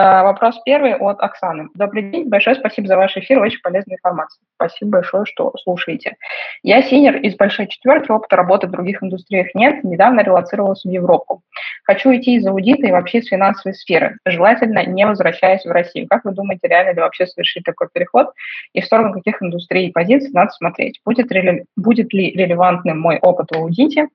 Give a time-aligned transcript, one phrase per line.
[0.00, 1.70] А, вопрос первый от Оксаны.
[1.74, 4.40] Добрый день, большое спасибо за ваш эфир, очень полезная информация.
[4.54, 6.14] Спасибо большое, что слушаете.
[6.62, 11.42] Я синер из большой четверки, опыта работы в других индустриях нет, недавно релацировалась в Европу.
[11.82, 16.06] Хочу идти из аудита и вообще из финансовой сферы, желательно не возвращаясь в Россию.
[16.08, 18.28] Как вы думаете, реально ли вообще совершить такой переход
[18.74, 21.00] и в сторону каких индустрий и позиций надо смотреть?
[21.04, 21.26] Будет,
[21.76, 24.06] будет ли релевантным мой опыт в аудите,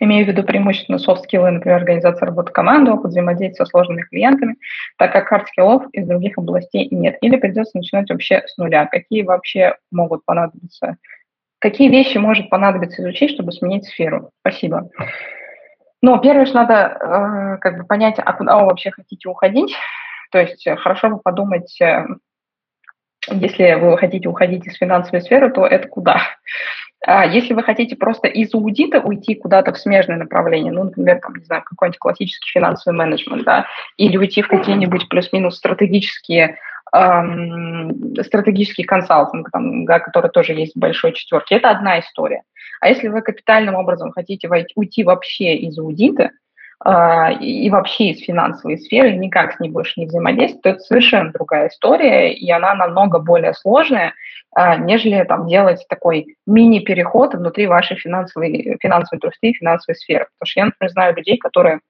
[0.00, 4.02] Имею в виду преимущественно soft skill ы, например, организация работы команды, опыт взаимодействия со сложными
[4.02, 4.56] клиентами,
[4.98, 7.18] так как hard skill ов из других областей нет.
[7.20, 8.86] Или придется начинать вообще с нуля.
[8.86, 10.96] Какие вообще могут понадобиться,
[11.58, 14.30] какие вещи может понадобиться изучить, чтобы сменить сферу?
[14.40, 14.90] Спасибо.
[16.02, 19.74] Ну, первое, что надо э, как бы понять, а куда вы вообще хотите уходить.
[20.32, 22.06] То есть э, хорошо бы подумать, э,
[23.30, 26.20] если вы хотите уходить из финансовой сферы, то это куда?
[27.04, 31.34] А если вы хотите просто из аудита уйти куда-то в смежное направление, ну, например, там,
[31.34, 36.58] не знаю, какой-нибудь классический финансовый менеджмент, да, или уйти в какие-нибудь плюс-минус стратегические
[36.94, 42.42] эм, стратегический консалтинг, там, да, который тоже есть в большой четверке, это одна история.
[42.80, 46.30] А если вы капитальным образом хотите войти, уйти вообще из аудита,
[47.40, 51.68] и вообще из финансовой сферы, никак с ней больше не взаимодействовать, то это совершенно другая
[51.68, 54.14] история, и она намного более сложная,
[54.54, 60.26] а, нежели там делать такой мини-переход внутри вашей финансовой, финансовой индустрии, финансовой сферы.
[60.38, 61.80] Потому что я, например, знаю людей, которые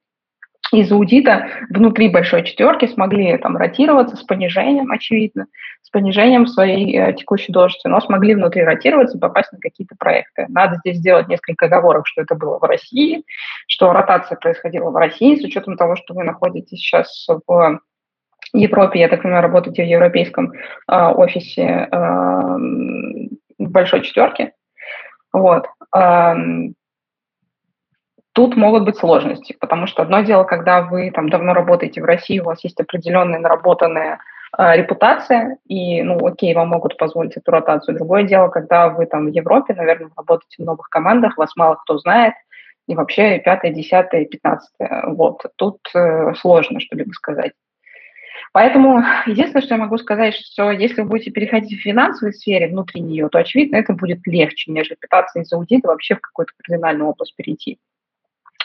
[0.80, 5.46] из аудита внутри большой четверки смогли там ротироваться с понижением, очевидно,
[5.82, 10.46] с понижением своей э, текущей должности, но смогли внутри ротироваться и попасть на какие-то проекты.
[10.48, 13.22] Надо здесь сделать несколько оговорок, что это было в России,
[13.66, 17.80] что ротация происходила в России, с учетом того, что вы находитесь сейчас в
[18.54, 22.56] Европе, я так понимаю, работаете в европейском э, офисе э,
[23.58, 24.52] большой четверки.
[25.32, 25.66] Вот.
[25.94, 26.34] Э,
[28.32, 32.40] тут могут быть сложности, потому что одно дело, когда вы там давно работаете в России,
[32.40, 34.18] у вас есть определенная наработанная
[34.56, 37.96] э, репутация, и, ну, окей, вам могут позволить эту ротацию.
[37.96, 41.98] Другое дело, когда вы там в Европе, наверное, работаете в новых командах, вас мало кто
[41.98, 42.34] знает,
[42.88, 45.04] и вообще пятое, десятое, пятнадцатое.
[45.08, 45.44] Вот.
[45.56, 47.52] Тут э, сложно что-либо сказать.
[48.52, 53.00] Поэтому единственное, что я могу сказать, что если вы будете переходить в финансовой сфере внутри
[53.00, 57.34] нее, то, очевидно, это будет легче, нежели пытаться из аудита вообще в какую-то кардинальную область
[57.34, 57.78] перейти.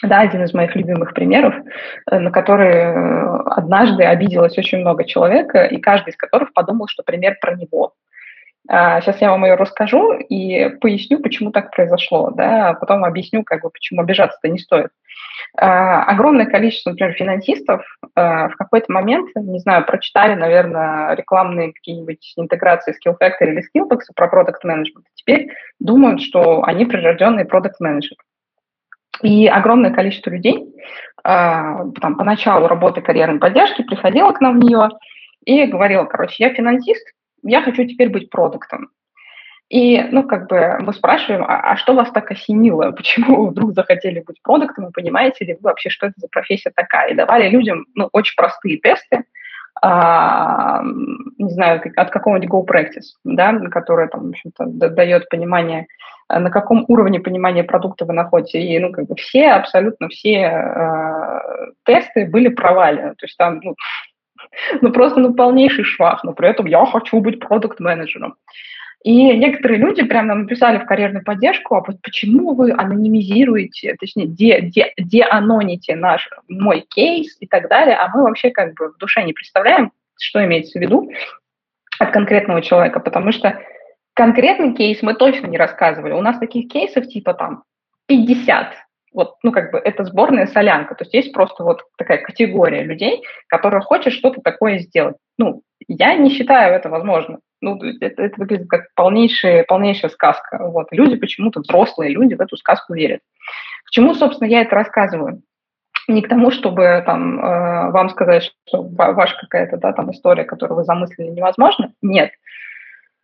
[0.03, 1.55] Да, один из моих любимых примеров,
[2.11, 7.03] э, на который э, однажды обиделось очень много человек, и каждый из которых подумал, что
[7.03, 7.93] пример про него.
[8.69, 13.45] Сейчас а, я вам ее расскажу и поясню, почему так произошло, да, а потом объясню,
[13.45, 14.89] как бы, почему обижаться-то не стоит.
[15.57, 22.93] А, огромное количество, например, финансистов в какой-то момент, не знаю, прочитали, наверное, рекламные какие-нибудь интеграции
[22.93, 28.17] Skill Factory или Skillbox про продукт менеджмент теперь думают, что они прирожденные продукт менеджеры
[29.23, 30.63] И огромное количество людей
[31.23, 34.89] там, поначалу работы карьерной поддержки приходило к нам в нее
[35.45, 37.05] и говорила, короче, я финансист,
[37.43, 38.89] я хочу теперь быть продуктом.
[39.69, 42.91] И, ну, как бы мы спрашиваем, а, а что вас так осенило?
[42.97, 44.87] Почему вы вдруг захотели быть продуктом?
[44.87, 47.11] И понимаете ли вы вообще, что это за профессия такая?
[47.11, 49.25] И давали людям, ну, очень простые тесты,
[49.81, 50.81] а,
[51.37, 55.87] не знаю, от какого-нибудь Go Practice, да, которая там, в общем-то, дает понимание,
[56.29, 58.63] э, на каком уровне понимания продукта вы находитесь.
[58.63, 61.39] И, ну, как бы все, абсолютно все э,
[61.85, 63.11] тесты были провалены.
[63.11, 63.75] То есть там, ну,
[64.81, 68.35] ну, просто ну, полнейший швах, но при этом я хочу быть продукт-менеджером.
[69.03, 74.27] И некоторые люди прямо нам написали в карьерную поддержку, а вот почему вы анонимизируете, точнее,
[74.27, 78.97] де, де, деаноните наш, мой кейс и так далее, а мы вообще как бы в
[78.97, 81.11] душе не представляем, что имеется в виду
[81.99, 83.61] от конкретного человека, потому что
[84.13, 86.13] конкретный кейс мы точно не рассказывали.
[86.13, 87.63] У нас таких кейсов типа там
[88.07, 88.73] 50,
[89.13, 90.95] вот, ну, как бы это сборная солянка.
[90.95, 95.15] То есть есть просто вот такая категория людей, которые хочет что-то такое сделать.
[95.37, 97.39] Ну, я не считаю это возможным.
[97.61, 100.59] Ну, это, это выглядит как полнейшая, полнейшая сказка.
[100.59, 100.87] Вот.
[100.91, 103.21] Люди почему-то, взрослые люди, в эту сказку верят.
[103.85, 105.41] К чему, собственно, я это рассказываю?
[106.07, 110.77] Не к тому, чтобы там, э, вам сказать, что ваша какая-то да, там история, которую
[110.77, 111.93] вы замыслили, невозможно.
[112.01, 112.31] Нет.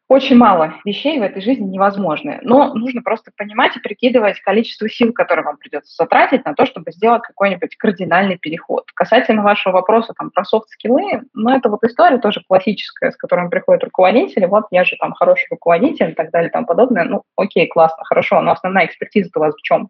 [0.10, 5.14] Очень мало вещей в этой жизни невозможны, но нужно просто понимать и прикидывать количество сил,
[5.14, 8.84] которые вам придется затратить на то, чтобы сделать какой-нибудь кардинальный переход.
[8.94, 13.84] Касательно вашего вопроса там, про софт-скиллы, ну, это вот история тоже классическая, с которой приходят
[13.84, 17.06] руководители, вот я же там хороший руководитель и так далее и тому подобное.
[17.06, 19.90] Ну, окей, классно, хорошо, но основная экспертиза у вас в чем?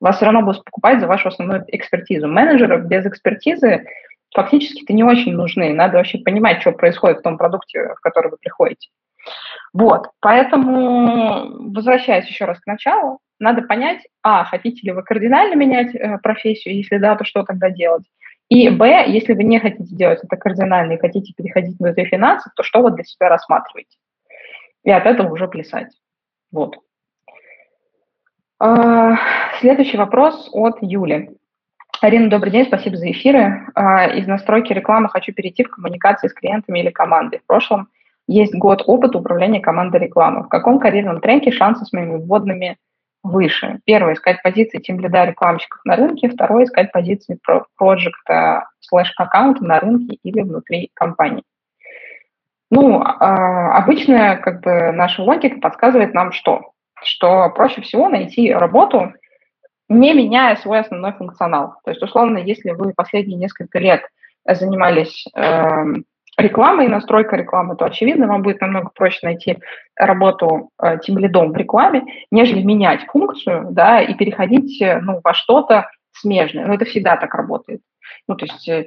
[0.00, 2.28] Вас все равно будут покупать за вашу основную экспертизу.
[2.28, 3.86] Менеджеры без экспертизы
[4.32, 5.74] фактически-то не очень нужны.
[5.74, 8.88] Надо вообще понимать, что происходит в том продукте, в который вы приходите.
[9.72, 15.94] Вот, поэтому, возвращаясь еще раз к началу, надо понять, а, хотите ли вы кардинально менять
[15.94, 18.02] э, профессию, если да, то что тогда делать?
[18.48, 22.52] И, б, если вы не хотите делать это кардинально и хотите переходить в индустрию финансов,
[22.56, 23.96] то что вы для себя рассматриваете?
[24.84, 25.92] И от этого уже плясать.
[26.50, 26.78] Вот.
[28.58, 29.16] А,
[29.60, 31.30] следующий вопрос от Юли.
[32.00, 33.66] Арина, добрый день, спасибо за эфиры.
[33.74, 37.40] А, из настройки рекламы хочу перейти в коммуникации с клиентами или командой.
[37.40, 37.88] В прошлом
[38.28, 40.44] есть год опыта управления командой рекламы.
[40.44, 42.76] В каком карьерном тренде шансы с моими вводными
[43.22, 43.80] выше?
[43.84, 46.28] Первое– искать позиции тем лида рекламщиков на рынке.
[46.28, 47.38] Второе– искать позиции
[47.76, 51.42] проекта слэш аккаунта на рынке или внутри компании.
[52.70, 56.72] Ну, а, обычная как бы наша логика подсказывает нам что?
[57.02, 59.14] Что проще всего найти работу,
[59.88, 61.76] не меняя свой основной функционал.
[61.82, 64.02] То есть, условно, если вы последние несколько лет
[64.44, 65.26] занимались
[66.38, 69.58] рекламы и настройка рекламы, то, очевидно, вам будет намного проще найти
[69.96, 75.34] работу э, тем лидом в рекламе, нежели менять функцию, да, и переходить, э, ну, во
[75.34, 76.66] что-то смежное.
[76.66, 77.80] Но это всегда так работает.
[78.28, 78.86] Ну, то есть э,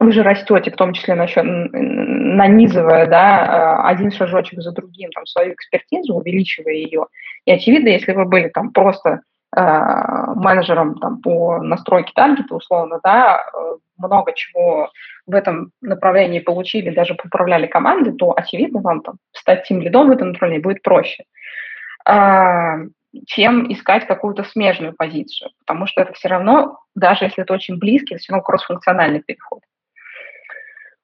[0.00, 5.26] вы же растете, в том числе насчет, нанизывая, да, э, один шажочек за другим, там,
[5.26, 7.06] свою экспертизу, увеличивая ее.
[7.44, 9.22] И, очевидно, если вы были там просто
[9.54, 14.90] менеджером там, по настройке таргета, условно, да, э, много чего
[15.26, 20.10] в этом направлении получили, даже поправляли команды, то, очевидно, вам там стать тем лидом в
[20.10, 21.24] этом направлении будет проще,
[22.04, 22.76] а,
[23.26, 28.14] чем искать какую-то смежную позицию, потому что это все равно, даже если это очень близкий,
[28.14, 29.60] это все равно кроссфункциональный переход.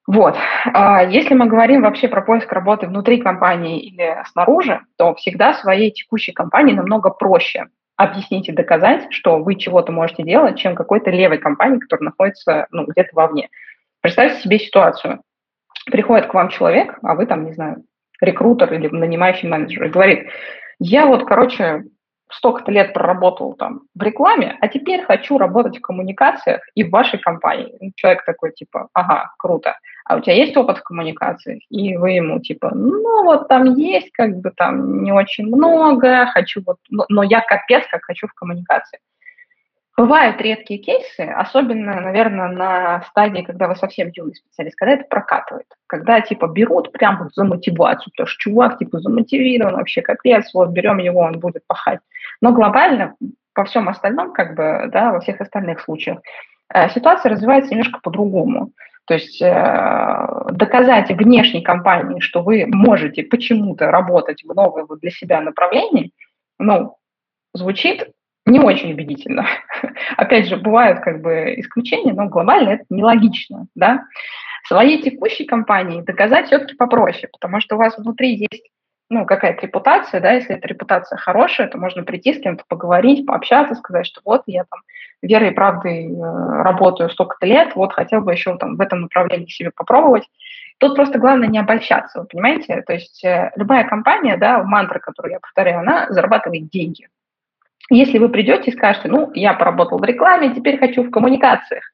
[0.06, 0.37] Вот.
[0.75, 5.93] А если мы говорим вообще про поиск работы внутри компании или снаружи, то всегда своей
[5.93, 11.38] текущей компании намного проще объяснить и доказать, что вы чего-то можете делать, чем какой-то левой
[11.38, 13.49] компании, которая находится ну, где-то вовне.
[14.00, 15.23] Представьте себе ситуацию.
[15.87, 17.85] Приходит к вам человек, а вы там, не знаю,
[18.20, 20.29] рекрутер или нанимающий менеджер, и говорит,
[20.79, 21.85] я вот, короче,
[22.36, 27.19] столько-то лет проработал там в рекламе, а теперь хочу работать в коммуникациях и в вашей
[27.19, 27.92] компании.
[27.96, 29.79] человек такой, типа, ага, круто.
[30.05, 31.60] А у тебя есть опыт в коммуникациях?
[31.70, 36.62] И вы ему, типа, ну, вот там есть, как бы там не очень много, хочу
[36.67, 38.98] вот, но я капец как хочу в коммуникации.
[39.96, 45.67] Бывают редкие кейсы, особенно, наверное, на стадии, когда вы совсем юный специалист, когда это прокатывает,
[45.86, 50.70] когда, типа, берут прям вот за мотивацию, потому что чувак, типа, замотивирован вообще, капец, вот,
[50.70, 52.00] берем его, он будет пахать.
[52.44, 53.15] Но глобально,
[53.55, 56.19] по всем остальном, как бы, да, во всех остальных случаях,
[56.74, 58.72] э, ситуация развивается немножко по-другому.
[59.06, 65.41] То есть э, доказать внешней компании, что вы можете почему-то работать в новом для себя
[65.41, 66.13] направлении,
[66.58, 66.98] ну,
[67.55, 68.10] звучит
[68.44, 69.46] не очень убедительно.
[70.19, 74.05] Опять же, бывают как бы исключения, но глобально это нелогично, да.
[74.69, 78.69] Своей текущей компании доказать все-таки попроще, потому что у вас внутри есть
[79.14, 83.76] ну, какая-то репутация, да, если эта репутация хорошая, то можно прийти с кем-то поговорить, пообщаться,
[83.76, 84.80] сказать, что вот я там
[85.22, 89.46] верой и правдой э, работаю столько-то лет, вот хотел бы еще там в этом направлении
[89.46, 90.24] себе попробовать.
[90.78, 92.82] Тут просто главное не обольщаться, вы понимаете?
[92.82, 97.08] То есть э, любая компания, да, мантра, которую я повторяю, она зарабатывает деньги.
[97.90, 101.84] Если вы придете и скажете, ну, я поработал в рекламе, теперь хочу в коммуникациях,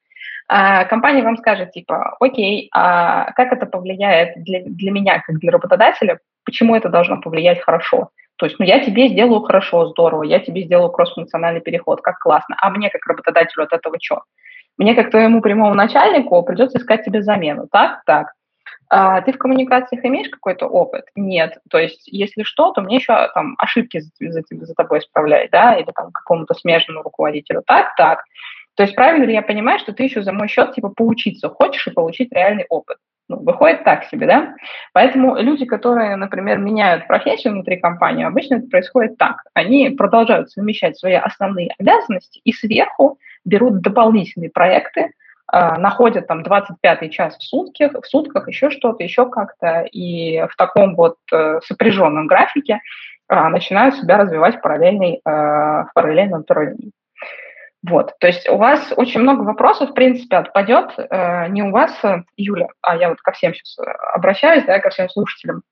[0.48, 5.52] А компания вам скажет, типа, окей, а как это повлияет для, для меня, как для
[5.52, 8.11] работодателя, почему это должно повлиять хорошо?
[8.37, 12.56] То есть, ну, я тебе сделаю хорошо, здорово, я тебе сделаю кроссфункциональный переход, как классно,
[12.59, 14.23] а мне, как работодателю, от этого что?
[14.78, 17.68] Мне, как твоему прямому начальнику, придется искать тебе замену.
[17.70, 18.32] Так, так.
[18.88, 21.04] А ты в коммуникациях имеешь какой-то опыт?
[21.14, 21.59] Нет.
[21.70, 25.76] То есть, если что, то мне еще там ошибки за, за, за тобой исправлять, да,
[25.76, 27.62] или там какому-то смежному руководителю.
[27.66, 28.25] Так, так.
[28.75, 31.87] То есть правильно ли я понимаю, что ты еще за мой счет типа поучиться хочешь
[31.87, 32.97] и получить реальный опыт?
[33.30, 34.56] Ну, выходит так себе, да?
[34.92, 39.44] Поэтому люди, которые, например, меняют профессию внутри компании, обычно это происходит так.
[39.54, 45.12] Они продолжают совмещать свои основные обязанности и сверху берут дополнительные проекты,
[45.46, 50.56] а, находят там 25 час в сутках, в сутках еще что-то, еще как-то, и в
[50.56, 52.80] таком вот э, сопряженном графике
[53.28, 56.90] а, начинают себя развивать э, в параллельном направлении.
[57.82, 61.99] Вот, то есть у вас очень много вопросов, в принципе, отпадет, э, не у вас,
[62.37, 63.78] Юля, а я вот ко всем сейчас
[64.12, 65.62] обращаюсь, да, ко всем слушателям,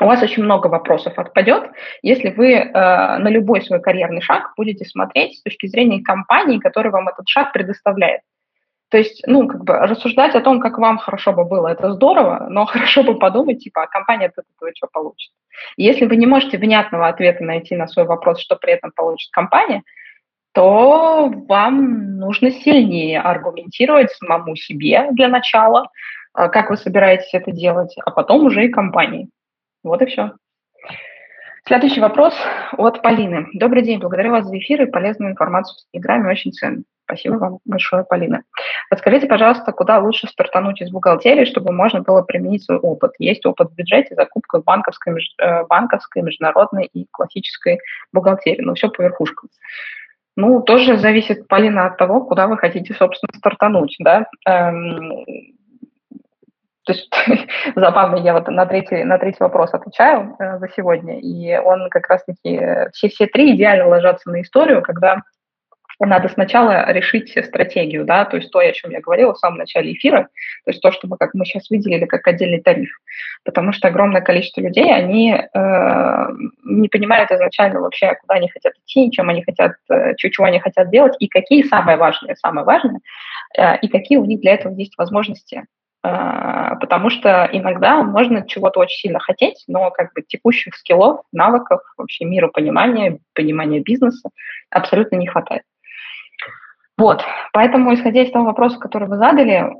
[0.00, 1.70] у вас очень много вопросов отпадет,
[2.02, 6.92] если вы э, на любой свой карьерный шаг будете смотреть с точки зрения компании, которая
[6.92, 8.22] вам этот шаг предоставляет.
[8.90, 12.46] То есть, ну, как бы рассуждать о том, как вам хорошо бы было, это здорово,
[12.48, 15.32] но хорошо бы подумать, типа, а компания от этого что получит.
[15.76, 19.82] Если вы не можете внятного ответа найти на свой вопрос, что при этом получит компания,
[20.60, 25.88] то вам нужно сильнее аргументировать самому себе для начала,
[26.36, 29.30] э, как вы собираетесь это делать, а потом уже и компании.
[29.82, 30.32] Вот и все.
[31.66, 32.34] Следующий вопрос
[32.76, 33.46] от Полины.
[33.54, 36.82] Добрый день, благодарю вас за эфир и полезную информацию в Телеграме, очень ценно.
[37.04, 38.42] Спасибо вам большое, Полина.
[38.90, 43.12] Подскажите, пожалуйста, куда лучше стартануть из бухгалтерии, чтобы можно было применить свой опыт?
[43.18, 47.80] Есть опыт в бюджете, закупка банковской, э, банковской, международной и классической
[48.12, 48.60] бухгалтерии.
[48.60, 49.48] Ну, все по верхушкам.
[50.36, 54.26] Ну, тоже зависит, Полина, от того, куда вы хотите, собственно, стартануть, да.
[54.46, 55.24] Эм,
[56.84, 57.10] то есть
[57.76, 62.08] забавно, я вот на третий, на третий вопрос отвечаю э, за сегодня, и он как
[62.08, 65.22] раз-таки, все, все три идеально ложатся на историю, когда
[66.06, 69.92] надо сначала решить стратегию, да, то есть то, о чем я говорила в самом начале
[69.92, 70.28] эфира,
[70.64, 72.90] то есть то, что мы, как мы сейчас выделили, как отдельный тариф,
[73.44, 76.26] потому что огромное количество людей, они э,
[76.64, 80.90] не понимают изначально вообще, куда они хотят идти, чем они хотят, э, чего они хотят
[80.90, 83.00] делать, и какие самое важное, самое важное,
[83.58, 85.64] э, и какие у них для этого есть возможности
[86.02, 91.82] э, потому что иногда можно чего-то очень сильно хотеть, но как бы текущих скиллов, навыков,
[91.98, 94.30] вообще миропонимания, понимания бизнеса
[94.70, 95.62] абсолютно не хватает.
[97.00, 99.72] Вот, поэтому, исходя из того вопроса, который вы задали,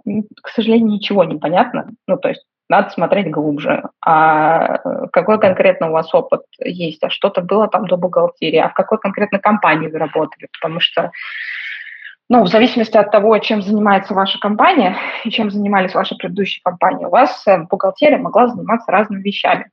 [0.42, 1.90] к сожалению, ничего не понятно.
[2.06, 3.82] Ну, то есть надо смотреть глубже.
[4.00, 7.04] А э, какой конкретно у вас опыт есть?
[7.04, 8.56] А что-то было там до бухгалтерии?
[8.56, 10.48] А в какой конкретно компании вы работали?
[10.58, 11.12] Потому что,
[12.30, 17.04] ну, в зависимости от того, чем занимается ваша компания и чем занимались ваши предыдущие компании,
[17.04, 19.68] у вас э, бухгалтерия могла заниматься разными вещами.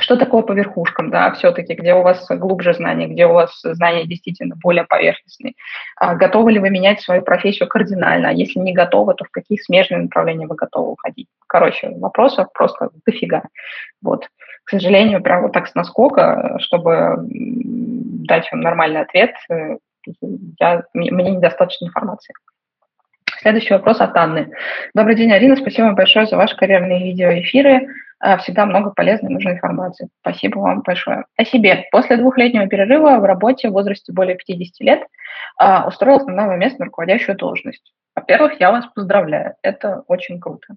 [0.00, 4.06] Что такое по верхушкам, да, все-таки, где у вас глубже знания, где у вас знания
[4.06, 5.54] действительно более поверхностные?
[5.96, 8.28] А готовы ли вы менять свою профессию кардинально?
[8.28, 11.26] А если не готовы, то в какие смежные направления вы готовы уходить?
[11.48, 13.42] Короче, вопросов просто дофига.
[14.00, 14.28] Вот.
[14.62, 19.78] К сожалению, прям вот так с наскока, чтобы дать вам нормальный ответ, э,
[20.60, 22.34] я, мне недостаточно информации.
[23.40, 24.50] Следующий вопрос от Анны.
[24.94, 25.54] Добрый день, Арина.
[25.56, 27.86] Спасибо вам большое за ваши карьерные видеоэфиры.
[28.20, 30.08] А, всегда много полезной нужной информации.
[30.20, 31.24] Спасибо вам большое.
[31.36, 31.86] О себе.
[31.92, 35.02] После двухлетнего перерыва в работе в возрасте более 50 лет
[35.56, 37.92] а, устроилась на новое место на руководящую должность.
[38.16, 39.54] Во-первых, я вас поздравляю.
[39.62, 40.74] Это очень круто.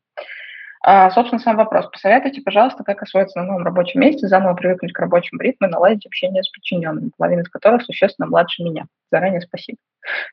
[0.83, 1.87] А, собственно, сам вопрос.
[1.91, 6.05] Посоветуйте, пожалуйста, как освоиться на новом рабочем месте, заново привыкнуть к рабочему ритму и наладить
[6.07, 8.85] общение с подчиненными, половина из которых существенно младше меня.
[9.11, 9.77] Заранее спасибо.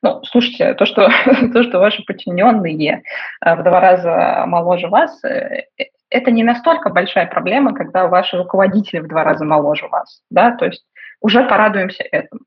[0.02, 1.10] Ну, слушайте, то, что,
[1.52, 3.02] то, что ваши подчиненные
[3.40, 8.38] а, в два раза моложе вас, э, э, это не настолько большая проблема, когда ваши
[8.38, 10.84] руководители в два раза моложе вас, да, то есть
[11.20, 12.40] уже порадуемся этому.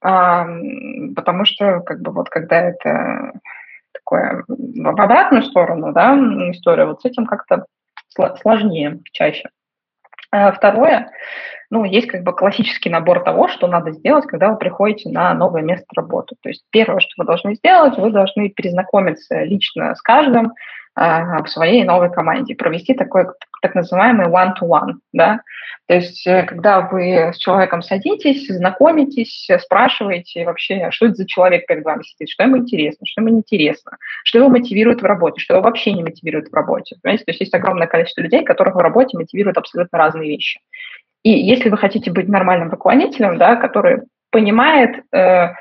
[0.00, 0.46] А,
[1.16, 3.32] потому что, как бы, вот когда это
[3.92, 6.14] такое в обратную сторону, да,
[6.50, 7.66] история, вот с этим как-то
[8.40, 9.48] сложнее чаще.
[10.30, 11.10] А второе,
[11.70, 15.62] ну, есть как бы классический набор того, что надо сделать, когда вы приходите на новое
[15.62, 16.36] место работы.
[16.42, 20.52] То есть первое, что вы должны сделать, вы должны перезнакомиться лично с каждым,
[20.98, 23.26] в своей новой команде, провести такой
[23.62, 25.40] так называемый one-to-one, да,
[25.88, 31.66] то есть э, когда вы с человеком садитесь, знакомитесь, спрашиваете вообще, что это за человек
[31.66, 35.54] перед вами сидит, что ему интересно, что ему неинтересно, что его мотивирует в работе, что
[35.54, 38.78] его вообще не мотивирует в работе, понимаете, то есть есть огромное количество людей, которых в
[38.78, 40.60] работе мотивируют абсолютно разные вещи.
[41.22, 45.54] И если вы хотите быть нормальным руководителем, да, который понимает, э,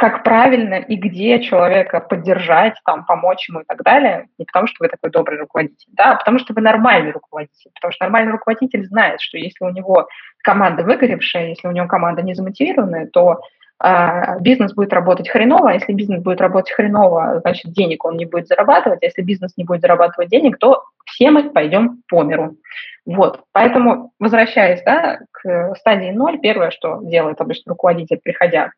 [0.00, 4.28] как правильно и где человека поддержать, там, помочь ему и так далее.
[4.38, 7.70] Не потому, что вы такой добрый руководитель, да, а потому что вы нормальный руководитель.
[7.74, 10.08] Потому что нормальный руководитель знает, что если у него
[10.42, 13.42] команда выгоревшая, если у него команда не замотивированная, то
[13.84, 15.68] э, бизнес будет работать хреново.
[15.68, 19.02] А если бизнес будет работать хреново, значит, денег он не будет зарабатывать.
[19.02, 22.56] А если бизнес не будет зарабатывать денег, то все мы пойдем по миру.
[23.04, 28.72] Вот, поэтому, возвращаясь да, к стадии ноль, первое, что делает обычно руководитель, приходя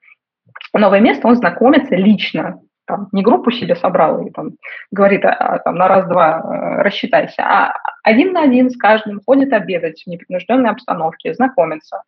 [0.79, 4.53] новое место, он знакомится лично, там, не группу себе собрал и там,
[4.91, 9.53] говорит а, а там, на раз-два э, рассчитайся, а один на один с каждым ходит
[9.53, 12.03] обедать в непринужденной обстановке, знакомится,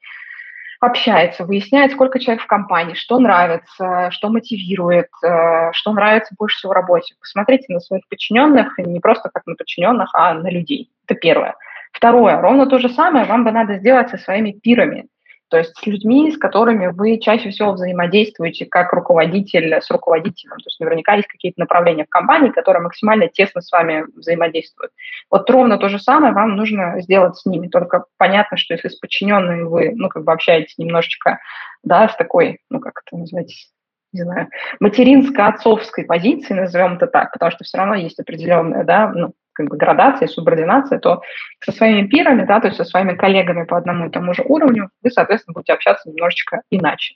[0.80, 6.72] общается, выясняет, сколько человек в компании, что нравится, что мотивирует, э, что нравится больше всего
[6.72, 7.14] в работе.
[7.20, 10.90] Посмотрите на своих подчиненных, не просто как на подчиненных, а на людей.
[11.06, 11.54] Это первое.
[11.92, 15.06] Второе, ровно то же самое вам бы надо сделать со своими пирами.
[15.54, 20.56] То есть с людьми, с которыми вы чаще всего взаимодействуете как руководитель с руководителем.
[20.56, 24.90] То есть наверняка есть какие-то направления в компании, которые максимально тесно с вами взаимодействуют.
[25.30, 27.68] Вот ровно то же самое вам нужно сделать с ними.
[27.68, 31.38] Только понятно, что если с подчиненными вы, ну, как бы общаетесь немножечко,
[31.84, 33.68] да, с такой, ну, как это называется,
[34.12, 34.48] не знаю,
[34.80, 39.76] материнско-отцовской позиции, назовем это так, потому что все равно есть определенная, да, ну, как бы
[39.76, 41.22] градация, субординация, то
[41.60, 44.90] со своими пирами, да, то есть со своими коллегами по одному и тому же уровню
[45.02, 47.14] вы, соответственно, будете общаться немножечко иначе.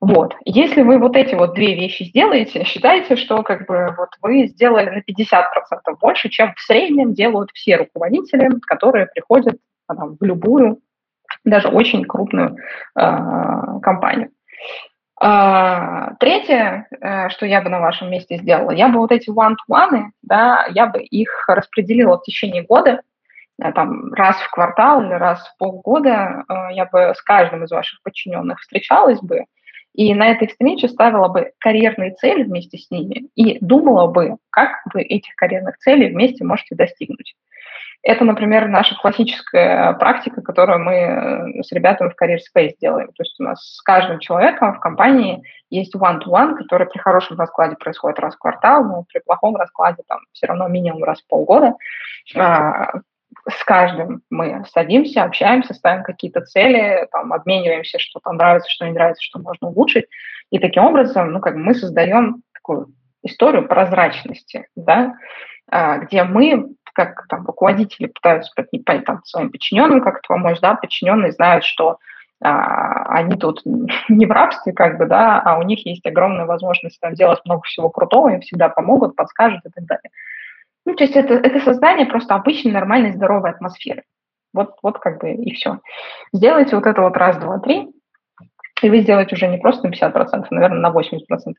[0.00, 0.34] Вот.
[0.44, 4.90] Если вы вот эти вот две вещи сделаете, считайте, что как бы вот вы сделали
[4.90, 9.56] на 50% больше, чем в среднем делают все руководители, которые приходят
[9.88, 10.80] там, в любую,
[11.44, 12.56] даже очень крупную
[12.96, 13.00] э,
[13.82, 14.30] компанию.
[15.20, 20.10] А, третье, э, что я бы на вашем месте сделала, я бы вот эти one-to-one,
[20.22, 23.02] да, я бы их распределила в течение года,
[23.60, 27.70] э, там, раз в квартал или раз в полгода, э, я бы с каждым из
[27.72, 29.46] ваших подчиненных встречалась бы,
[29.94, 34.70] и на этой встрече ставила бы карьерные цели вместе с ними и думала бы, как
[34.94, 37.34] вы этих карьерных целей вместе можете достигнуть.
[38.02, 43.08] Это, например, наша классическая практика, которую мы э, с ребятами в Career Space делаем.
[43.08, 47.76] То есть у нас с каждым человеком в компании есть one-to-one, который при хорошем раскладе
[47.76, 51.74] происходит раз в квартал, но при плохом раскладе там все равно минимум раз в полгода.
[52.36, 53.00] А,
[53.48, 58.92] с каждым мы садимся, общаемся, ставим какие-то цели, там, обмениваемся, что там нравится, что не
[58.92, 60.06] нравится, что можно улучшить.
[60.50, 62.88] И таким образом, ну, как бы мы создаем такую
[63.22, 65.14] историю прозрачности, да,
[65.70, 68.52] а, где мы как там руководители пытаются
[69.04, 71.98] там, своим подчиненным как-то помочь, да, подчиненные знают, что
[72.40, 73.62] а, они тут
[74.08, 77.62] не в рабстве, как бы, да, а у них есть огромная возможность там делать много
[77.62, 80.10] всего крутого, им всегда помогут, подскажут и так далее.
[80.86, 84.04] Ну, то есть это, это создание просто обычной, нормальной, здоровой атмосферы.
[84.54, 85.80] Вот, вот как бы и все.
[86.32, 87.90] Сделайте вот это вот раз, два, три,
[88.80, 91.18] и вы сделаете уже не просто на 50%, наверное, на 80%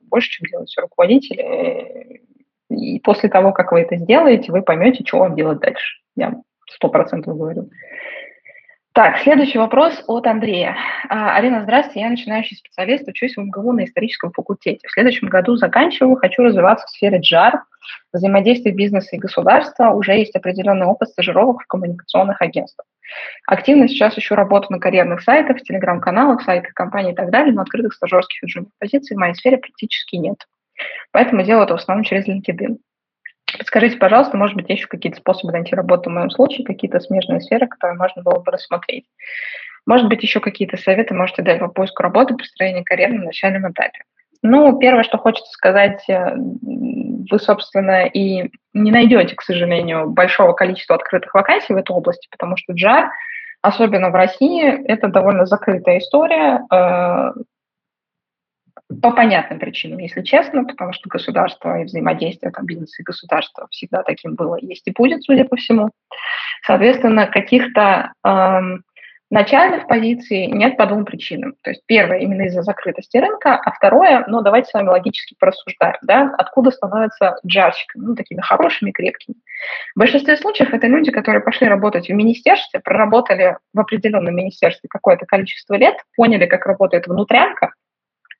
[0.09, 2.21] больше, чем делают все руководители.
[2.69, 5.99] И после того, как вы это сделаете, вы поймете, что вам делать дальше.
[6.15, 6.35] Я
[6.69, 7.69] сто процентов говорю.
[8.93, 10.75] Так, следующий вопрос от Андрея.
[11.09, 14.87] А, Алина, здравствуйте, я начинающий специалист, учусь в МГУ на историческом факультете.
[14.87, 17.59] В следующем году заканчиваю, хочу развиваться в сфере JAR,
[18.11, 22.87] взаимодействия бизнеса и государства, уже есть определенный опыт стажировок в коммуникационных агентствах.
[23.47, 27.93] Активно сейчас ищу работу на карьерных сайтах, телеграм-каналах, сайтах компаний и так далее, но открытых
[27.93, 30.45] стажерских и позиций в моей сфере практически нет.
[31.11, 32.77] Поэтому делаю это в основном через LinkedIn.
[33.57, 37.67] Подскажите, пожалуйста, может быть, еще какие-то способы найти работу в моем случае, какие-то смежные сферы,
[37.67, 39.05] которые можно было бы рассмотреть.
[39.85, 44.03] Может быть, еще какие-то советы можете дать по поиску работы, построению карьеры на начальном этапе.
[44.41, 50.95] Ну, первое, что хочется сказать, э, вы, собственно, и не найдете, к сожалению, большого количества
[50.95, 53.09] открытых вакансий в этой области, потому что JAR,
[53.61, 56.61] особенно в России, это довольно закрытая история.
[59.01, 64.01] По понятным причинам, если честно, потому что государство и взаимодействие там, бизнеса и государства всегда
[64.01, 65.91] таким было, есть и будет, судя по всему.
[66.65, 68.83] Соответственно, каких-то эм,
[69.29, 71.53] начальных позиций нет по двум причинам.
[71.63, 75.97] То есть первое именно из-за закрытости рынка, а второе, ну давайте с вами логически порассуждаем,
[76.01, 79.35] да, откуда становятся джарщиками, ну такими хорошими, крепкими.
[79.95, 85.25] В большинстве случаев это люди, которые пошли работать в министерстве, проработали в определенном министерстве какое-то
[85.25, 87.73] количество лет, поняли, как работает внутрянка,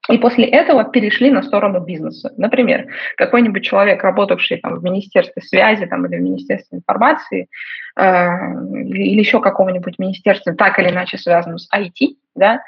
[0.09, 2.33] и после этого перешли на сторону бизнеса.
[2.37, 7.47] Например, какой-нибудь человек, работавший там, в Министерстве связи там, или в Министерстве информации,
[7.95, 12.63] э, или еще какого-нибудь министерства, так или иначе связанном с IT, да,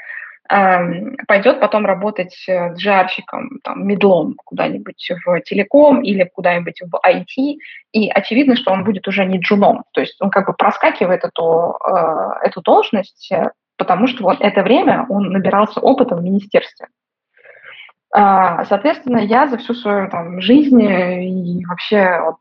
[0.51, 7.58] э, пойдет потом работать джарщиком, там, медлом куда-нибудь в телеком или куда-нибудь в IT,
[7.91, 11.75] и очевидно, что он будет уже не джуном, то есть он как бы проскакивает эту,
[11.89, 13.32] э, эту должность,
[13.77, 16.86] потому что вот это время он набирался опытом в министерстве.
[18.13, 22.38] А, соответственно, я за всю свою там, жизнь и вообще вот,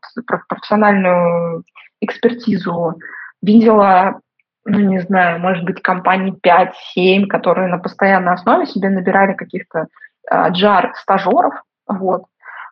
[0.49, 1.63] профессиональную
[2.01, 2.99] экспертизу
[3.41, 4.19] видела,
[4.65, 9.87] ну, не знаю, может быть, компаний 5-7, которые на постоянной основе себе набирали каких-то
[10.29, 11.53] а, джар-стажеров.
[11.87, 12.25] Вот.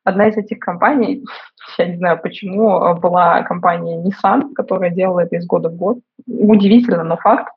[0.04, 1.24] Одна из этих компаний,
[1.78, 6.00] я не знаю почему, была компания Nissan, которая делала это из года в год.
[6.28, 7.54] Удивительно, но факт.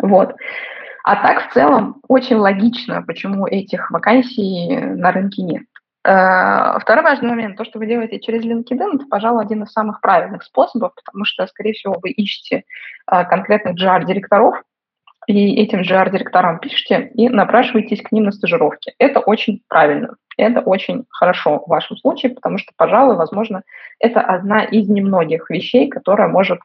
[0.00, 0.34] Вот.
[1.04, 5.64] А так, в целом, очень логично, почему этих вакансий на рынке нет.
[6.02, 10.00] Э, второй важный момент, то, что вы делаете через LinkedIn, это, пожалуй, один из самых
[10.00, 12.64] правильных способов, потому что, скорее всего, вы ищете
[13.10, 14.62] э, конкретных GR-директоров,
[15.26, 18.94] и этим GR-директорам пишете и напрашиваетесь к ним на стажировки.
[18.98, 23.62] Это очень правильно, это очень хорошо в вашем случае, потому что, пожалуй, возможно,
[23.98, 26.60] это одна из немногих вещей, которая может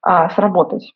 [0.00, 0.94] а, сработать.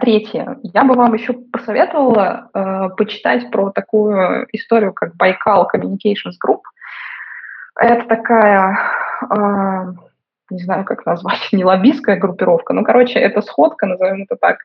[0.00, 0.58] Третье.
[0.62, 6.62] Я бы вам еще посоветовала э, почитать про такую историю, как Байкал Communications Group.
[7.78, 8.78] Это такая
[9.30, 9.92] э,
[10.50, 14.58] не знаю, как назвать, не лоббистская группировка, ну, короче, это сходка, назовем это так,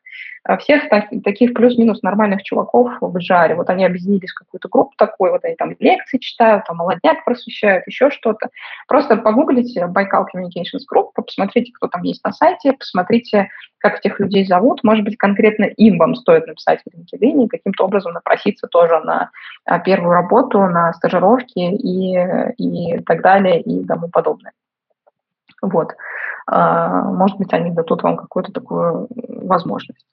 [0.45, 3.55] а всех так, таких плюс-минус нормальных чуваков в жаре.
[3.55, 7.87] Вот они объединились в какую-то группу такой, вот они там лекции читают, там молодняк просвещают,
[7.87, 8.49] еще что-то.
[8.87, 14.45] Просто погуглите Байкал Communications Group, посмотрите, кто там есть на сайте, посмотрите, как этих людей
[14.45, 14.83] зовут.
[14.83, 19.29] Может быть, конкретно им вам стоит написать в LinkedIn и каким-то образом напроситься тоже на
[19.65, 22.17] а, первую работу, на стажировки и,
[22.57, 24.53] и так далее и тому подобное.
[25.63, 25.95] Вот.
[26.45, 29.07] А, может быть, они дадут вам какую-то такую
[29.47, 30.05] возможность.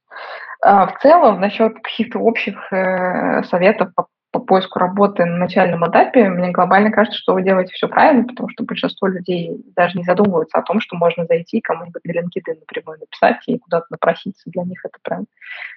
[0.62, 6.28] А, в целом, насчет каких-то общих э, советов по по поиску работы на начальном этапе,
[6.28, 10.58] мне глобально кажется, что вы делаете все правильно, потому что большинство людей даже не задумываются
[10.58, 14.48] о том, что можно зайти кому-нибудь на LinkedIn напрямую написать и куда-то напроситься.
[14.50, 15.26] Для них это прям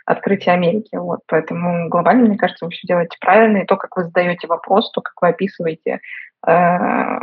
[0.05, 0.95] открытие Америки.
[0.95, 1.21] Вот.
[1.27, 3.57] Поэтому глобально, мне кажется, вы все делаете правильно.
[3.57, 5.99] И то, как вы задаете вопрос, то, как вы описываете
[6.47, 7.19] э,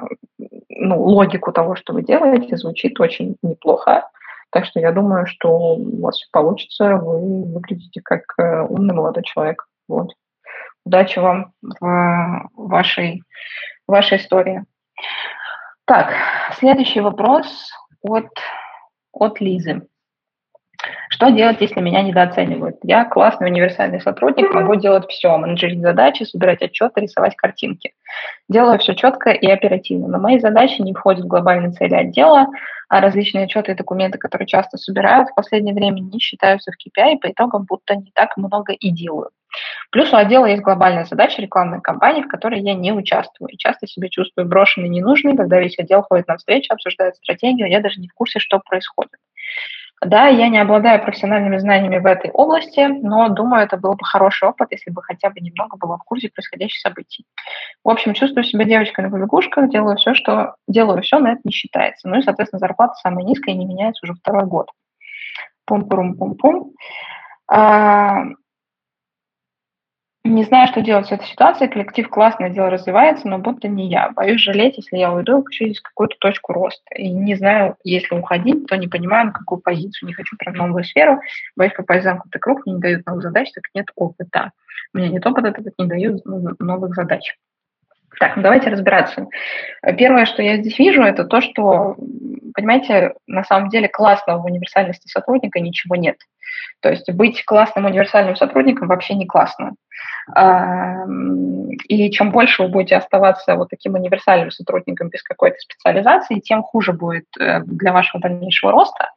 [0.69, 4.09] ну, логику того, что вы делаете, звучит очень неплохо.
[4.51, 9.23] Так что я думаю, что у вас все получится, вы выглядите как э, умный молодой
[9.23, 9.67] человек.
[9.87, 10.11] Вот.
[10.91, 13.23] Удачи вам в вашей,
[13.87, 14.65] в вашей истории.
[15.85, 16.13] Так,
[16.59, 17.71] следующий вопрос
[18.03, 18.27] от,
[19.13, 19.83] от Лизы.
[21.11, 22.79] Что делать, если меня недооценивают?
[22.83, 27.93] Я классный универсальный сотрудник, могу делать все, менеджерить задачи, собирать отчеты, рисовать картинки.
[28.49, 30.09] Делаю все четко и оперативно.
[30.09, 32.49] Но мои задачи не входят в глобальные цели отдела,
[32.89, 37.13] а различные отчеты и документы, которые часто собирают, в последнее время не считаются в KPI,
[37.13, 39.31] и по итогам будто не так много и делаю.
[39.91, 43.57] Плюс у отдела есть глобальная задача рекламной кампании, в которой я не участвую.
[43.57, 48.01] Часто себя чувствую брошенной ненужной, когда весь отдел ходит на встречу, обсуждает стратегию, я даже
[48.01, 49.19] не в курсе, что происходит.
[50.03, 54.49] Да, я не обладаю профессиональными знаниями в этой области, но думаю, это был бы хороший
[54.49, 57.27] опыт, если бы хотя бы немного было в курсе происходящих событий.
[57.85, 61.53] В общем, чувствую себя девочкой на побегушках, делаю все, что делаю все, но это не
[61.53, 62.09] считается.
[62.09, 64.69] Ну и, соответственно, зарплата самая низкая и не меняется уже второй год.
[65.67, 66.73] Пум-пум-пум-пум.
[70.23, 71.67] Не знаю, что делать в этой ситуации.
[71.67, 74.11] Коллектив классно, дело развивается, но будто не я.
[74.11, 76.95] Боюсь жалеть, если я уйду, хочу здесь какую-то точку роста.
[76.95, 80.09] И не знаю, если уходить, то не понимаю, на какую позицию.
[80.09, 81.21] Не хочу про новую сферу.
[81.57, 84.53] Боюсь попасть в замкнутый круг, мне не дают новых задач, так нет опыта.
[84.93, 87.39] У меня нет опыта, так не дают новых задач.
[88.19, 89.29] Так, ну давайте разбираться.
[89.97, 91.97] Первое, что я здесь вижу, это то, что,
[92.55, 96.17] понимаете, на самом деле классного в универсальности сотрудника ничего нет.
[96.81, 99.75] То есть быть классным универсальным сотрудником вообще не классно.
[101.89, 106.93] И чем больше вы будете оставаться вот таким универсальным сотрудником без какой-то специализации, тем хуже
[106.93, 109.11] будет э, для вашего дальнейшего роста,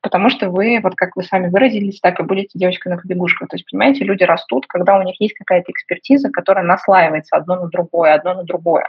[0.00, 3.48] потому что вы, вот как вы сами выразились, так и будете девочкой на побегушках.
[3.48, 7.68] То есть, понимаете, люди растут, когда у них есть какая-то экспертиза, которая наслаивается одно на
[7.68, 8.88] другое, одно на другое.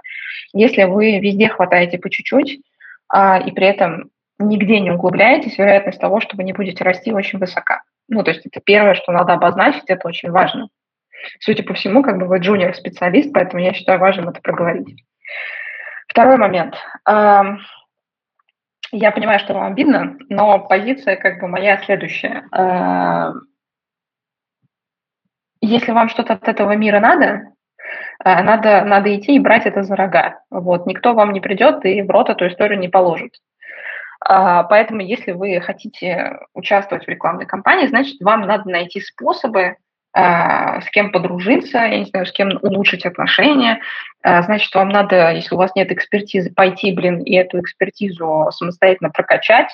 [0.54, 2.60] Если вы везде хватаете по чуть-чуть,
[3.10, 4.10] а, и при этом
[4.40, 7.84] нигде не углубляетесь, вероятность того, что вы не будете расти, очень высока.
[8.10, 10.68] Ну, то есть это первое, что надо обозначить, это очень важно.
[11.40, 15.04] Судя по всему, как бы вы джуниор-специалист, поэтому я считаю важным это проговорить.
[16.08, 16.76] Второй момент.
[18.95, 22.43] Я понимаю, что вам обидно, но позиция как бы моя следующая.
[25.62, 27.41] Если вам что-то от этого мира надо,
[28.19, 30.41] а, надо, надо идти и брать это за рога.
[30.51, 30.86] Вот.
[30.86, 33.34] Никто вам не придет и в рот эту историю не положит.
[34.19, 39.77] А, поэтому, если вы хотите участвовать в рекламной кампании, значит, вам надо найти способы,
[40.15, 43.80] с кем подружиться, я не знаю, с кем улучшить отношения.
[44.21, 49.10] А, значит, вам надо, если у вас нет экспертизы, пойти, блин, и эту экспертизу самостоятельно
[49.10, 49.69] прокачать,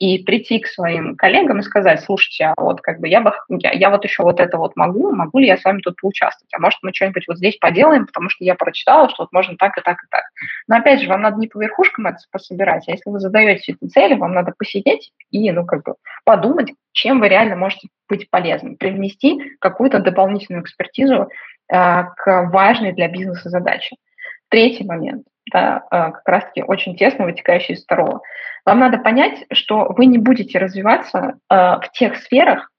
[0.00, 3.72] и прийти к своим коллегам и сказать, слушайте, а вот как бы я, бы, я,
[3.72, 6.52] я вот еще вот это вот могу, могу ли я с вами тут поучаствовать?
[6.54, 9.76] А может мы что-нибудь вот здесь поделаем, потому что я прочитала, что вот можно так
[9.76, 10.24] и так и так.
[10.68, 13.86] Но опять же, вам надо не по верхушкам это пособирать, а если вы задаете эти
[13.88, 18.76] цели, вам надо посидеть и, ну, как бы подумать, чем вы реально можете быть полезным,
[18.76, 21.28] привнести какую-то дополнительную экспертизу
[21.70, 23.96] э, к важной для бизнеса задаче.
[24.48, 28.20] Третий момент да, а, как раз-таки очень тесно вытекающий из второго.
[28.64, 32.70] Вам надо понять, что вы не будете развиваться а, в тех сферах,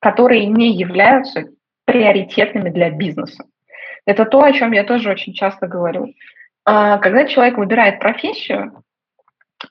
[0.00, 1.44] которые не являются
[1.84, 3.44] приоритетными для бизнеса.
[4.06, 6.14] Это то, о чем я тоже очень часто говорю.
[6.64, 8.82] А, когда человек выбирает профессию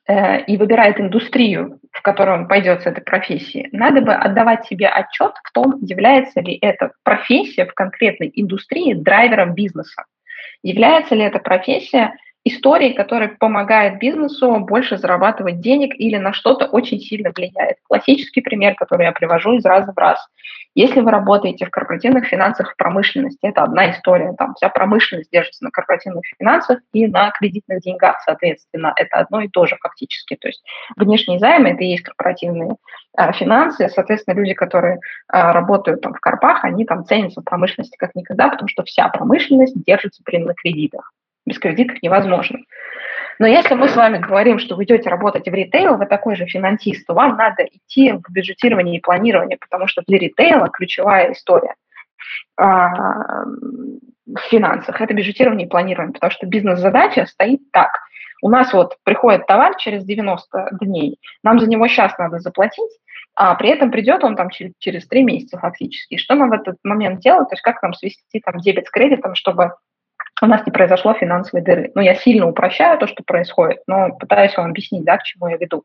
[0.06, 4.88] э, и выбирает индустрию, в которую он пойдет с этой профессией, надо бы отдавать себе
[4.88, 10.04] отчет в том, является ли эта профессия в конкретной индустрии драйвером бизнеса.
[10.62, 16.98] Является ли эта профессия истории, которая помогает бизнесу больше зарабатывать денег или на что-то очень
[16.98, 17.76] сильно влияет.
[17.86, 20.26] Классический пример, который я привожу из раза в раз.
[20.74, 24.32] Если вы работаете в корпоративных финансах в промышленности, это одна история.
[24.38, 28.92] Там вся промышленность держится на корпоративных финансах и на кредитных деньгах, соответственно.
[28.96, 30.36] Это одно и то же фактически.
[30.36, 30.62] То есть
[30.96, 32.76] внешние займы– это и есть корпоративные
[33.16, 33.88] а, финансы.
[33.88, 38.48] Соответственно, люди, которые а, работают там в корпах, они там ценятся в промышленности как никогда,
[38.48, 41.12] потому что вся промышленность держится при на кредитах
[41.50, 42.60] без кредитов невозможно.
[43.38, 46.46] Но если мы с вами говорим, что вы идете работать в ритейл, вы такой же
[46.46, 51.74] финансист, то вам надо идти в бюджетирование и планирование, потому что для ритейла ключевая история
[52.58, 53.44] а,
[54.26, 57.90] в финансах– это бюджетирование и планирование, потому что бизнес-задача стоит так.
[58.42, 62.92] У нас вот приходит товар через 90 дней, нам за него сейчас надо заплатить,
[63.34, 66.16] а при этом придет он там через, через 3 месяца фактически.
[66.16, 69.34] Что нам в этот момент делать, то есть как нам свести там дебет с кредитом,
[69.34, 69.72] чтобы
[70.42, 71.92] у нас не произошло финансовой дыры.
[71.94, 75.56] Ну, я сильно упрощаю то, что происходит, но пытаюсь вам объяснить, да, к чему я
[75.56, 75.84] веду.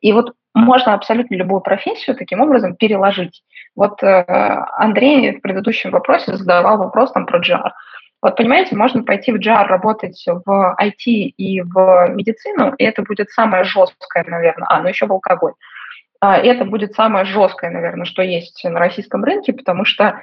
[0.00, 3.42] И вот можно абсолютно любую профессию таким образом переложить.
[3.76, 4.24] Вот э,
[4.76, 7.70] Андрей в предыдущем вопросе задавал вопрос там про GR.
[8.22, 13.30] Вот понимаете, можно пойти в GR работать в IT и в медицину, и это будет
[13.30, 15.52] самое жесткое, наверное, а, ну еще в алкоголь.
[16.20, 20.20] А, это будет самое жесткое, наверное, что есть на российском рынке, потому что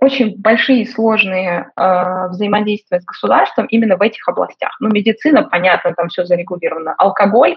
[0.00, 4.76] очень большие сложные э, взаимодействия с государством именно в этих областях.
[4.80, 6.94] Ну, медицина, понятно, там все зарегулировано.
[6.98, 7.56] Алкоголь,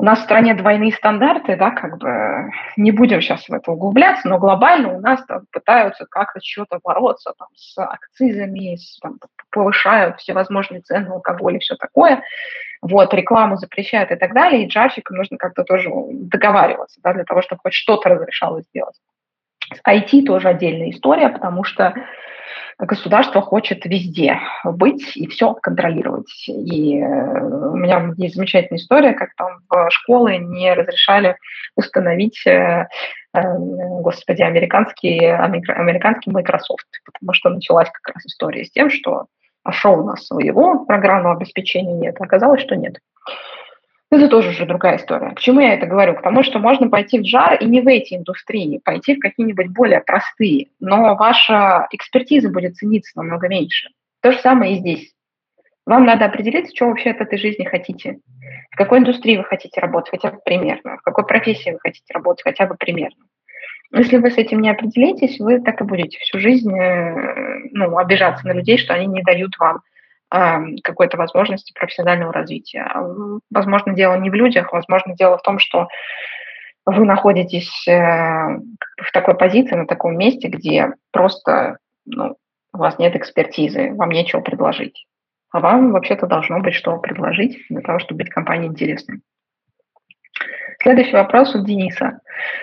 [0.00, 4.28] у нас в стране двойные стандарты, да, как бы не будем сейчас в это углубляться,
[4.28, 9.18] но глобально у нас там пытаются как-то что-то бороться там, с акцизами, с, там,
[9.50, 12.22] повышают всевозможные цены на алкоголь и все такое.
[12.80, 17.42] Вот, рекламу запрещают и так далее, и джарщикам нужно как-то тоже договариваться, да, для того,
[17.42, 18.66] чтобы хоть что-то разрешалось
[19.68, 19.82] сделать.
[19.86, 21.94] IT тоже отдельная история, потому что
[22.78, 26.48] государство хочет везде быть и все контролировать.
[26.48, 31.36] И э, у меня есть замечательная история, как там в школы не разрешали
[31.74, 32.86] установить, э,
[33.34, 39.26] э, господи, американский, американский Microsoft, потому что началась как раз история с тем, что
[39.64, 43.00] а что у нас своего программного обеспечения нет, оказалось, что нет.
[44.10, 45.34] Это тоже уже другая история.
[45.34, 46.14] К чему я это говорю?
[46.14, 49.68] К тому, что можно пойти в жар и не в эти индустрии, пойти в какие-нибудь
[49.68, 53.90] более простые, но ваша экспертиза будет цениться намного меньше.
[54.22, 55.12] То же самое и здесь.
[55.84, 58.18] Вам надо определиться, что вообще от этой жизни хотите.
[58.70, 60.96] В какой индустрии вы хотите работать, хотя бы примерно.
[60.98, 63.24] В какой профессии вы хотите работать, хотя бы примерно.
[63.94, 68.46] Если вы с этим не определитесь, вы так и будете всю жизнь э, ну, обижаться
[68.46, 69.80] на людей, что они не дают вам
[70.30, 72.90] какой-то возможности профессионального развития.
[73.50, 75.88] Возможно, дело не в людях, возможно, дело в том, что
[76.84, 82.36] вы находитесь э, в такой позиции, на таком месте, где просто ну,
[82.72, 85.06] у вас нет экспертизы, вам нечего предложить.
[85.50, 89.20] А вам вообще-то должно быть что предложить для того, чтобы быть компанией интересной.
[90.80, 92.20] Следующий вопрос от Дениса.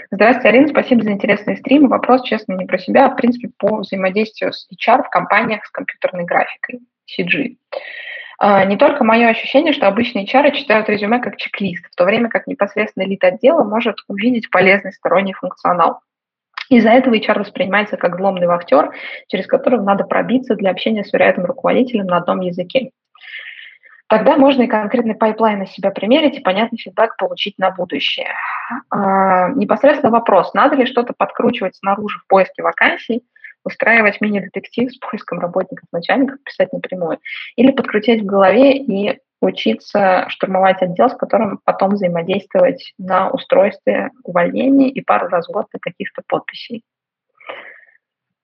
[0.09, 1.89] Здравствуйте, Арина, спасибо за интересный стрим.
[1.89, 5.69] Вопрос, честно, не про себя, а в принципе по взаимодействию с HR в компаниях с
[5.69, 6.79] компьютерной графикой.
[7.07, 7.57] CG.
[8.37, 12.29] А, не только мое ощущение, что обычные HR читают резюме как чек-лист, в то время
[12.29, 16.01] как непосредственно лид отдела может увидеть полезный сторонний функционал.
[16.69, 18.91] Из-за этого HR воспринимается как злобный вахтер,
[19.27, 22.91] через которого надо пробиться для общения с вероятным руководителем на одном языке.
[24.07, 28.33] Тогда можно и конкретный pipeline на себя примерить и понятный feedback получить на будущее.
[28.89, 33.23] А, непосредственно вопрос, надо ли что-то подкручивать снаружи в поиске вакансий,
[33.65, 37.19] устраивать мини-детектив с поиском работников, начальников, писать напрямую,
[37.55, 44.89] или подкрутить в голове и учиться штурмовать отдел, с которым потом взаимодействовать на устройстве, увольнении
[44.89, 46.83] и пару раз в год на каких-то подписей.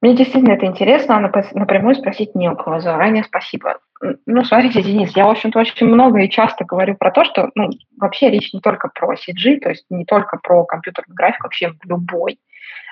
[0.02, 2.80] Мне действительно это интересно, а напрямую спросить не у кого.
[2.80, 3.78] Заранее спасибо.
[4.26, 7.70] Ну, смотрите, Денис, я, в общем-то, очень много и часто говорю про то, что ну,
[8.00, 11.88] вообще речь не только про CG, то есть не только про компьютерную графику, вообще в
[11.88, 12.40] любой,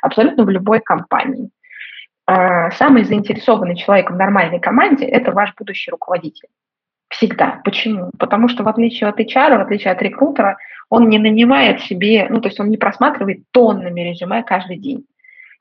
[0.03, 1.49] абсолютно в любой компании.
[2.31, 6.47] А, самый заинтересованный человек в нормальной команде– это ваш будущий руководитель.
[7.09, 7.59] Всегда.
[7.63, 8.11] Почему?
[8.19, 10.57] Потому что в отличие от HR, в отличие от рекрутера,
[10.89, 15.05] он не нанимает себе, ну, то есть он не просматривает тоннами резюме каждый день.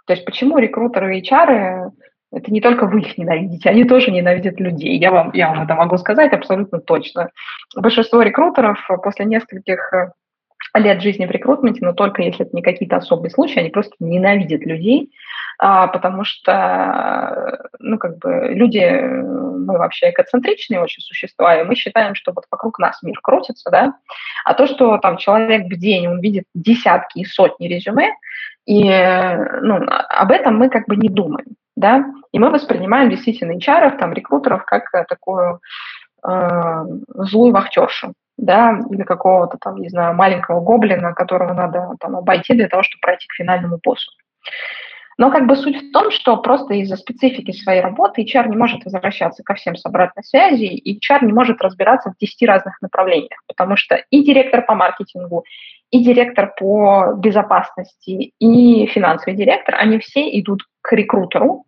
[0.07, 1.90] То есть почему рекрутеры и HR
[2.33, 4.98] это не только вы их ненавидите, они тоже ненавидят людей.
[4.98, 7.31] Я вам, я вам это могу сказать абсолютно точно.
[7.74, 10.11] Большинство рекрутеров после нескольких э,
[10.79, 14.62] лет жизни в рекрутменте, но только если это не какие-то особые случаи, они просто ненавидят
[14.62, 15.12] людей,
[15.59, 22.14] а, потому что, ну, как бы люди, мы вообще экоцентричные очень существа, и мы считаем,
[22.14, 23.95] что вот вокруг нас мир крутится, да,
[24.45, 28.12] а то, что там человек в день, он видит десятки и сотни резюме,
[28.67, 33.99] и ну, об этом мы как бы не думаем, да, и мы воспринимаем действительно HR,
[33.99, 35.61] там, рекрутеров как такую
[36.27, 42.55] э, злую вахтершу, да, или какого-то там, не знаю, маленького гоблина, которого надо там обойти
[42.55, 44.11] для того, чтобы пройти к финальному боссу.
[45.18, 48.85] Но как бы суть в том, что просто из-за специфики своей работы HR не может
[48.85, 53.42] возвращаться ко всем с обратной связи, и HR не может разбираться в 10 разных направлениях,
[53.48, 55.44] потому что и директор по маркетингу,
[55.90, 61.64] и директор по безопасности, и финансовый директор, они все идут к рекрутеру,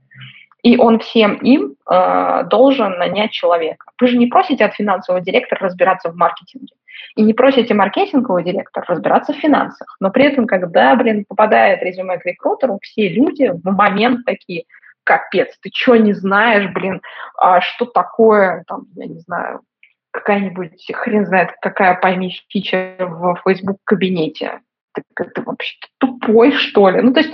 [0.63, 3.87] и он всем им э, должен нанять человека.
[4.01, 6.75] Вы же не просите от финансового директора разбираться в маркетинге.
[7.17, 9.97] И не просите маркетингового директора разбираться в финансах.
[10.01, 14.65] Но при этом, когда, блин, попадает резюме к рекрутеру, все люди в момент такие,
[15.05, 17.01] капец, ты что не знаешь, блин,
[17.37, 19.63] а что такое, там, я не знаю,
[20.11, 24.61] какая-нибудь, хрен знает, какая пойми фича в Facebook кабинете.
[24.93, 27.01] Ты, ты вообще тупой, что ли?
[27.01, 27.33] Ну, то есть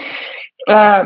[0.69, 1.05] э,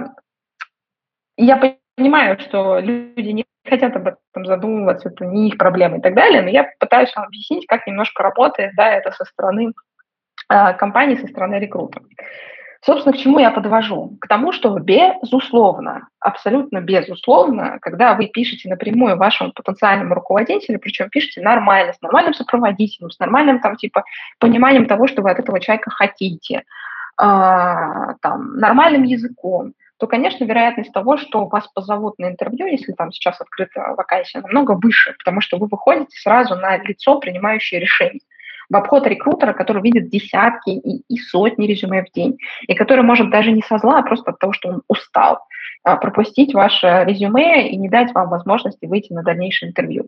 [1.36, 6.14] я понимаю, что люди не хотят об этом задумываться, это не их проблема и так
[6.14, 9.72] далее, но я пытаюсь вам объяснить, как немножко работает, да, это со стороны
[10.48, 12.04] э, компании, со стороны рекрутера.
[12.82, 14.16] Собственно, к чему я подвожу?
[14.18, 21.42] К тому, что безусловно, абсолютно безусловно, когда вы пишете напрямую вашему потенциальному руководителю, причем пишете
[21.42, 24.04] нормально, с нормальным сопроводителем, с нормальным там типа
[24.38, 26.62] пониманием того, что вы от этого человека хотите, э,
[27.18, 33.38] там, нормальным языком, то, конечно, вероятность того, что вас позовут на интервью, если там сейчас
[33.38, 38.20] открыта вакансия, намного выше, потому что вы выходите сразу на лицо, принимающее решение
[38.70, 43.30] в обход рекрутера, который видит десятки и, и сотни резюме в день, и который может
[43.30, 45.40] даже не со зла, а просто от того, что он устал,
[45.82, 50.06] а, пропустить ваше резюме и не дать вам возможности выйти на дальнейшее интервью.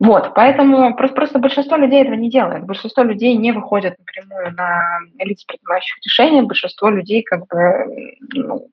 [0.00, 2.64] Вот, поэтому просто, просто большинство людей этого не делает.
[2.64, 6.42] Большинство людей не выходят напрямую на лиц, принимающих решения.
[6.42, 8.68] Большинство людей как бы ну,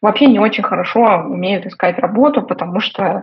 [0.00, 3.22] вообще не очень хорошо умеют искать работу, потому что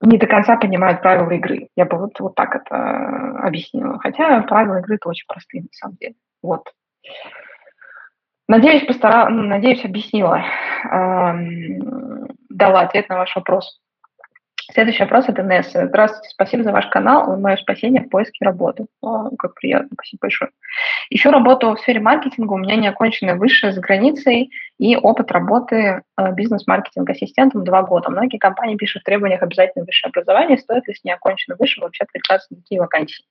[0.00, 1.68] не до конца понимают правила игры.
[1.74, 3.98] Я бы вот, вот так это объяснила.
[3.98, 6.14] Хотя правила игры-то очень простые на самом деле.
[6.40, 6.62] Вот.
[8.46, 9.28] Надеюсь, постара...
[9.28, 10.42] Ну, надеюсь, объяснила,
[10.90, 13.80] эм, дала ответ на ваш вопрос.
[14.72, 15.86] Следующий вопрос от Инессы.
[15.86, 17.36] Здравствуйте, спасибо за ваш канал.
[17.38, 18.86] Мое спасение в поиске работы.
[19.00, 20.50] О, как приятно, спасибо большое.
[21.10, 22.52] Еще работу в сфере маркетинга.
[22.52, 28.10] У меня неоконченное высшее за границей и опыт работы э, бизнес-маркетинг-ассистентом два года.
[28.10, 30.58] Многие компании пишут в требованиях обязательно высшее образование.
[30.58, 33.24] Стоит ли с неоконченным высшим вообще откликаться на такие вакансии?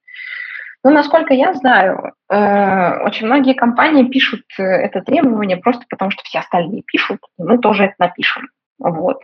[0.84, 6.23] Ну, насколько я знаю, э, очень многие компании пишут э, это требование просто потому, что
[6.23, 8.49] все остальные пишут, и мы тоже это напишем.
[8.79, 9.21] Вот.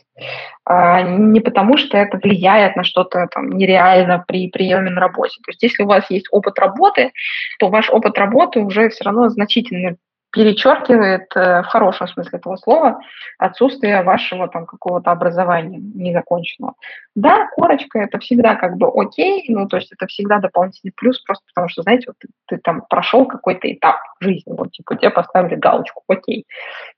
[0.65, 5.39] А не потому, что это влияет на что-то там нереально при приеме на работе.
[5.43, 7.11] То есть если у вас есть опыт работы,
[7.59, 9.95] то ваш опыт работы уже все равно значительно
[10.35, 12.99] перечеркивает э, в хорошем смысле этого слова
[13.37, 16.73] отсутствие вашего там какого-то образования незаконченного.
[17.15, 21.45] Да, корочка это всегда как бы окей, ну то есть это всегда дополнительный плюс, просто
[21.53, 25.55] потому что, знаете, вот ты, ты там прошел какой-то этап жизни, вот типа тебе поставили
[25.55, 26.45] галочку, окей.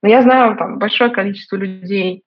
[0.02, 2.24] Но я знаю там большое количество людей,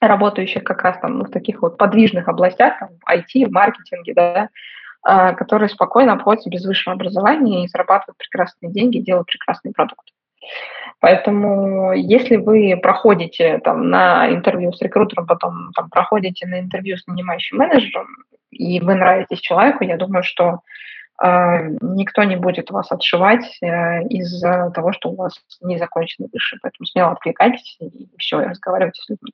[0.00, 4.14] работающих как раз там ну, в таких вот подвижных областях, там, в IT, в маркетинге,
[4.14, 4.48] да,
[5.02, 10.08] а, которые спокойно обходятся без высшего образования и зарабатывают прекрасные деньги, делают прекрасный продукт.
[11.00, 17.06] Поэтому если вы проходите там, на интервью с рекрутером, потом там, проходите на интервью с
[17.06, 18.06] нанимающим менеджером,
[18.50, 20.60] и вы нравитесь человеку, я думаю, что
[21.22, 26.58] э, никто не будет вас отшивать э, из-за того, что у вас не закончено высшее.
[26.62, 29.32] Поэтому смело откликайтесь и все, и разговаривайте с людьми.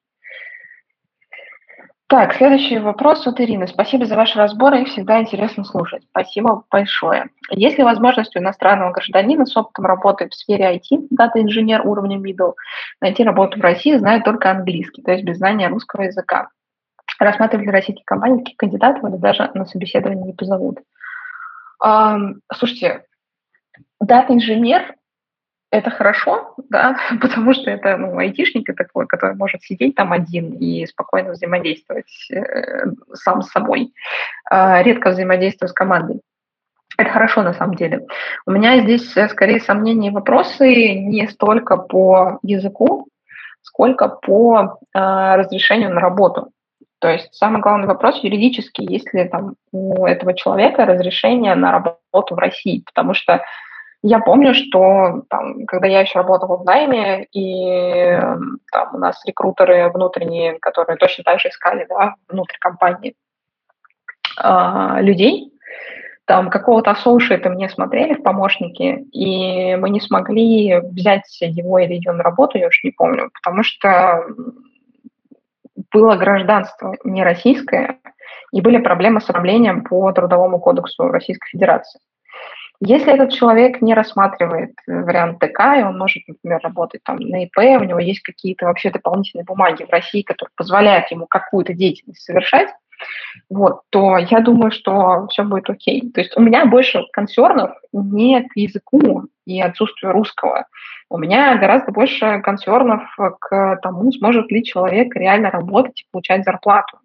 [2.06, 3.66] Так, следующий вопрос от Ирины.
[3.66, 6.02] Спасибо за ваши разборы, их всегда интересно слушать.
[6.10, 7.30] Спасибо большое.
[7.50, 12.52] Есть ли возможность у иностранного гражданина с опытом работы в сфере IT, дата-инженер уровня middle,
[13.00, 16.50] найти работу в России, зная только английский, то есть без знания русского языка?
[17.18, 20.80] Рассматривали российские компании таких кандидатов или даже на собеседование не позовут?
[22.52, 23.06] Слушайте,
[23.98, 24.94] дата-инженер
[25.74, 30.86] это хорошо, да, потому что это ну, айтишник такой, который может сидеть там один и
[30.86, 33.92] спокойно взаимодействовать э, сам с собой,
[34.50, 36.20] э, редко взаимодействуя с командой.
[36.96, 38.06] Это хорошо на самом деле.
[38.46, 43.08] У меня здесь э, скорее сомнения и вопросы не столько по языку,
[43.62, 46.50] сколько по э, разрешению на работу.
[47.00, 52.36] То есть самый главный вопрос юридический, есть ли там у этого человека разрешение на работу
[52.36, 53.42] в России, потому что
[54.06, 58.20] я помню, что там, когда я еще работала в найме, и
[58.70, 63.14] там у нас рекрутеры внутренние, которые точно так же искали да, внутрь компании
[64.42, 65.54] э, людей,
[66.26, 72.12] там какого-то ассоушита мне смотрели в помощники, и мы не смогли взять его или ее
[72.12, 74.22] на работу, я уж не помню, потому что
[75.90, 78.00] было гражданство не российское,
[78.52, 82.00] и были проблемы с оформлением по Трудовому кодексу Российской Федерации.
[82.80, 87.44] Если этот человек не рассматривает э, вариант ТК, и он может, например, работать там на
[87.44, 92.22] ИП, у него есть какие-то вообще дополнительные бумаги в России, которые позволяют ему какую-то деятельность
[92.22, 92.68] совершать,
[93.48, 96.10] вот, то я думаю, что все будет окей.
[96.12, 100.66] То есть у меня больше консернов не к языку и отсутствию русского.
[101.10, 103.02] У меня гораздо больше консернов
[103.40, 106.98] к тому, сможет ли человек реально работать и получать зарплату.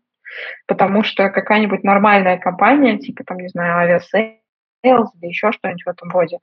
[0.68, 6.10] Потому что какая-нибудь нормальная компания, типа, там, не знаю, Aviasales или еще что-нибудь в этом
[6.10, 6.40] роде.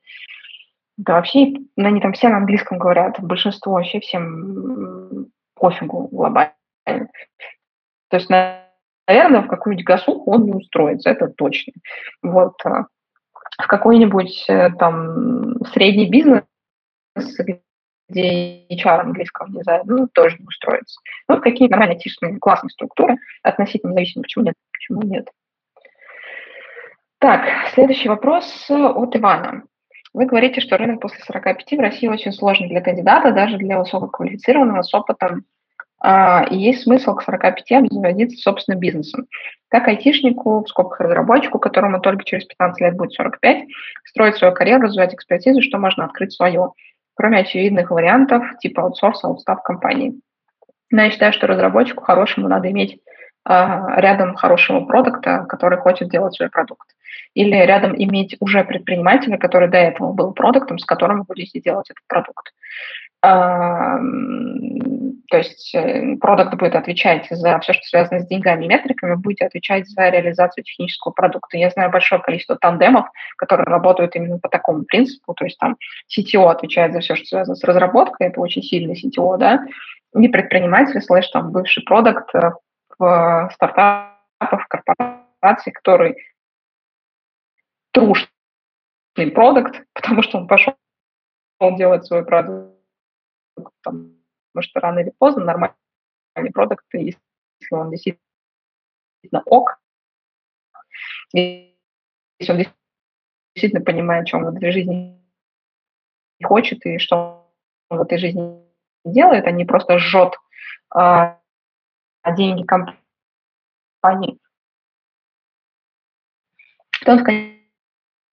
[0.96, 6.54] Да, вообще, они там все на английском говорят, большинство вообще всем пофигу глобально.
[6.84, 11.72] То есть, наверное, в какую-нибудь гасуху он не устроится, это точно.
[12.22, 12.54] Вот.
[12.64, 12.86] А
[13.62, 16.44] в какой-нибудь э, там средний бизнес,
[18.08, 21.00] где HR английского не знаю, ну, тоже не устроится.
[21.28, 24.54] Ну, какие нормальные, айтишные, классные структуры, относительно независимые, почему нет?
[24.72, 25.28] Почему нет?
[27.18, 29.62] Так, следующий вопрос от Ивана.
[30.12, 34.82] Вы говорите, что рынок после 45 в России очень сложный для кандидата, даже для высококвалифицированного
[34.82, 35.44] с опытом,
[35.98, 39.26] а, и есть смысл к 45 обзаводиться собственным бизнесом.
[39.68, 43.64] Как айтишнику, в скобках разработчику, которому только через 15 лет будет 45,
[44.04, 46.72] строить свою карьеру, развивать экспертизу, что можно открыть свое,
[47.14, 50.20] кроме очевидных вариантов типа аутсорса, аутстав компании.
[50.90, 53.00] Но я считаю, что разработчику хорошему надо иметь
[53.44, 56.86] а, рядом хорошего продукта, который хочет делать свой продукт
[57.34, 61.90] или рядом иметь уже предпринимателя, который до этого был продуктом, с которым вы будете делать
[61.90, 62.52] этот продукт.
[65.28, 69.46] То есть э, продукт будет отвечать за все, что связано с деньгами и метриками, будете
[69.46, 71.56] отвечать за реализацию технического продукта.
[71.56, 73.06] Я знаю большое количество тандемов,
[73.36, 75.34] которые работают именно по такому принципу.
[75.34, 75.76] То есть там
[76.08, 79.64] CTO отвечает за все, что связано с разработкой, это очень сильный CTO, да,
[80.16, 82.52] и предприниматель, слэш там бывший продукт э,
[82.98, 86.16] в стартапах, корпораций, который
[87.96, 90.74] трушный продукт, потому что он пошел
[91.60, 92.76] делать свой продукт,
[93.82, 94.12] потому
[94.60, 97.18] что рано или поздно нормальный продукт, если
[97.70, 99.80] он действительно ок,
[101.32, 101.72] если
[102.50, 102.58] он
[103.54, 105.18] действительно понимает, чем он в этой жизни
[106.44, 107.50] хочет и что
[107.88, 108.62] он в этой жизни
[109.06, 110.34] делает, а не просто жжет
[110.90, 111.40] а,
[112.36, 114.38] деньги компании,
[117.02, 117.55] то он,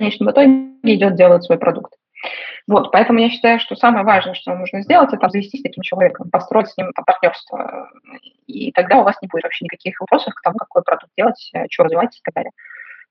[0.04, 1.94] конечном итоге идет делать свой продукт.
[2.68, 6.30] Вот, поэтому я считаю, что самое важное, что нужно сделать, это завестись с таким человеком,
[6.30, 7.90] построить с ним партнерство.
[8.48, 11.66] И тогда у вас не будет вообще никаких вопросов к тому, какой продукт делать, э,
[11.70, 12.52] что развивать и так далее.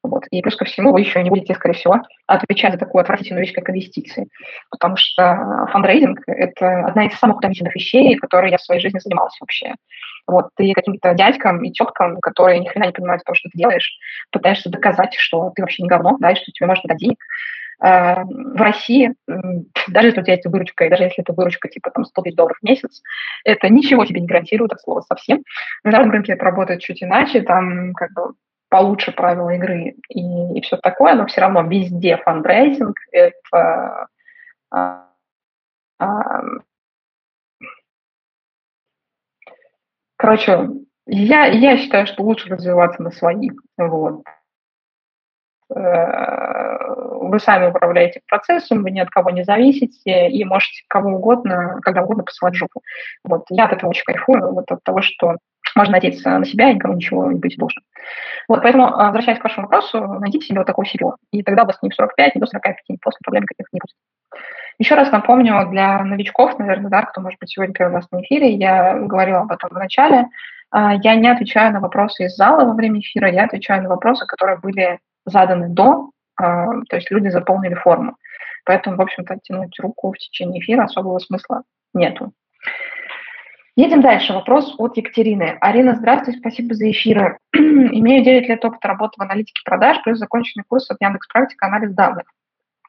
[0.03, 0.25] Вот.
[0.31, 1.97] И плюс ко всему вы еще не будете, скорее всего,
[2.27, 4.27] отвечать за такую отвратительную вещь, как инвестиции.
[4.71, 9.37] Потому что фандрейзинг– это одна из самых утомительных вещей, которые я в своей жизни занималась
[9.41, 9.75] вообще.
[10.27, 10.49] Вот.
[10.57, 13.93] Ты каким-то дядькам и теткам, которые ни хрена не понимают того, что ты делаешь,
[14.31, 17.19] пытаешься доказать, что ты вообще не говно, да, и что тебе может дать денег.
[17.85, 19.13] А, в России,
[19.89, 22.37] даже если у тебя есть выручка, и даже если это выручка типа там 100 тысяч
[22.37, 23.03] долларов в месяц,
[23.45, 25.39] это ничего тебе не гарантирует, от слова совсем.
[25.83, 28.35] На международном рынке это работает чуть иначе, там как бы
[28.73, 34.09] получше правила игры и, и все такое, но все равно везде фандрейзинг– это
[34.71, 35.09] а,
[35.99, 36.41] а,
[40.17, 40.71] короче,
[41.05, 43.53] я, я считаю, что лучше развиваться на своих.
[43.77, 44.25] Вот.
[45.69, 51.79] Э, вы сами управляете процессом, вы ни от кого не зависите и можете кого угодно,
[51.83, 52.83] когда угодно посылать жопу.
[53.25, 53.45] Вот.
[53.51, 55.37] Я от этого очень кайфую, вот от того, что
[55.77, 57.83] можно надеяться на себя и никому ничего не быть должен.
[58.49, 61.67] Вот, поэтому, а, возвращаясь к вашему вопросу, найдите себе вот такую силу, и тогда у
[61.67, 64.43] вас не в 45, не до 45, не после проблем каких не будет.
[64.79, 68.53] Еще раз напомню для новичков, наверное, да, кто, может быть, сегодня первый раз на эфире,
[68.55, 70.27] я говорила об этом в начале,
[70.71, 74.27] а, я не отвечаю на вопросы из зала во время эфира, я отвечаю на вопросы,
[74.27, 78.17] которые были заданы до, то есть люди заполнили форму.
[78.65, 81.63] Поэтому, в общем-то, тянуть руку в течение эфира особого смысла
[81.95, 82.33] нету.
[83.75, 84.35] Едем дальше.
[84.35, 85.57] Вопрос от Екатерины.
[85.61, 87.39] Арина, здравствуйте, спасибо за эфиры.
[87.55, 91.95] Имею 9 лет опыта работы в аналитике продаж, плюс законченный курс от Яндекс Практикума анализ
[91.95, 92.25] данных.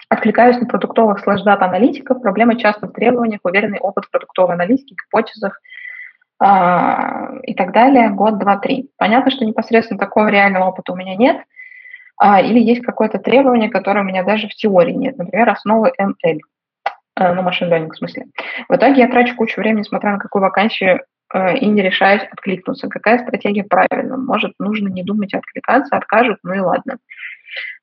[0.10, 2.22] Откликаюсь на продуктовых слэш data аналитиков.
[2.22, 5.62] Проблема часто в требованиях, уверенный опыт в продуктовой аналитике, гипотезах
[6.44, 8.10] э, и так далее.
[8.10, 8.92] Год, два, три.
[8.98, 11.38] Понятно, что непосредственно такого реального опыта у меня нет.
[12.18, 15.18] А, или есть какое-то требование, которое у меня даже в теории нет.
[15.18, 16.40] Например, основы ML.
[17.16, 18.26] Э, ну, машин learning в смысле.
[18.70, 21.02] В итоге я трачу кучу времени, смотря на какую вакансию,
[21.34, 22.88] э, и не решаюсь откликнуться.
[22.88, 24.18] Какая стратегия правильна?
[24.18, 26.98] Может, нужно не думать откликаться, откажут, ну и ладно.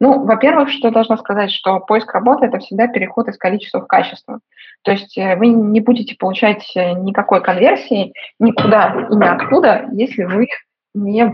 [0.01, 4.41] Ну, во-первых, что должна сказать, что поиск работы– это всегда переход из количества в качество.
[4.83, 10.49] То есть э, вы не будете получать никакой конверсии никуда и ниоткуда, если вы
[10.95, 11.25] не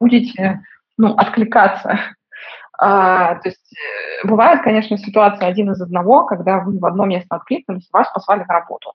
[0.00, 0.60] будете
[0.98, 1.98] ну, откликаться
[2.84, 7.36] а, то есть э, бывает, конечно, ситуация один из одного, когда вы в одно место
[7.36, 8.94] откликнулись, вас послали на работу.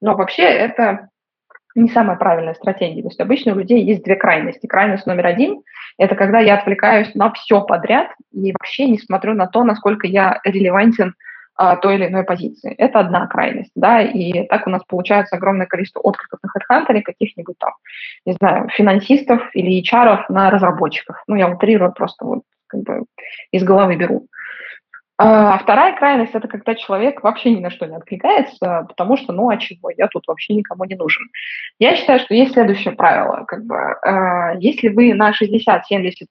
[0.00, 1.08] Но вообще это
[1.76, 3.02] не самая правильная стратегия.
[3.02, 4.66] То есть обычно у людей есть две крайности.
[4.66, 5.62] Крайность номер один–
[5.98, 10.40] это когда я отвлекаюсь на все подряд и вообще не смотрю на то, насколько я
[10.42, 11.14] релевантен
[11.82, 12.72] той или иной позиции.
[12.78, 17.58] Это одна крайность, да, и так у нас получается огромное количество откликов на HeadHunter, каких-нибудь
[17.58, 17.72] там,
[18.24, 21.22] не знаю, финансистов или HR на разработчиков.
[21.26, 23.04] Ну, я утрирую просто вот как бы
[23.50, 24.28] из головы беру.
[25.20, 29.48] А вторая крайность– это когда человек вообще ни на что не откликается, потому что, ну,
[29.48, 31.24] а чего, я тут вообще никому не нужен.
[31.80, 33.44] Я считаю, что есть следующее правило.
[33.44, 36.28] Как бы, э, если вы на 60-70%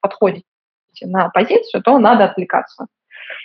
[0.00, 0.44] подходите
[1.02, 2.88] на позицию, то надо отвлекаться.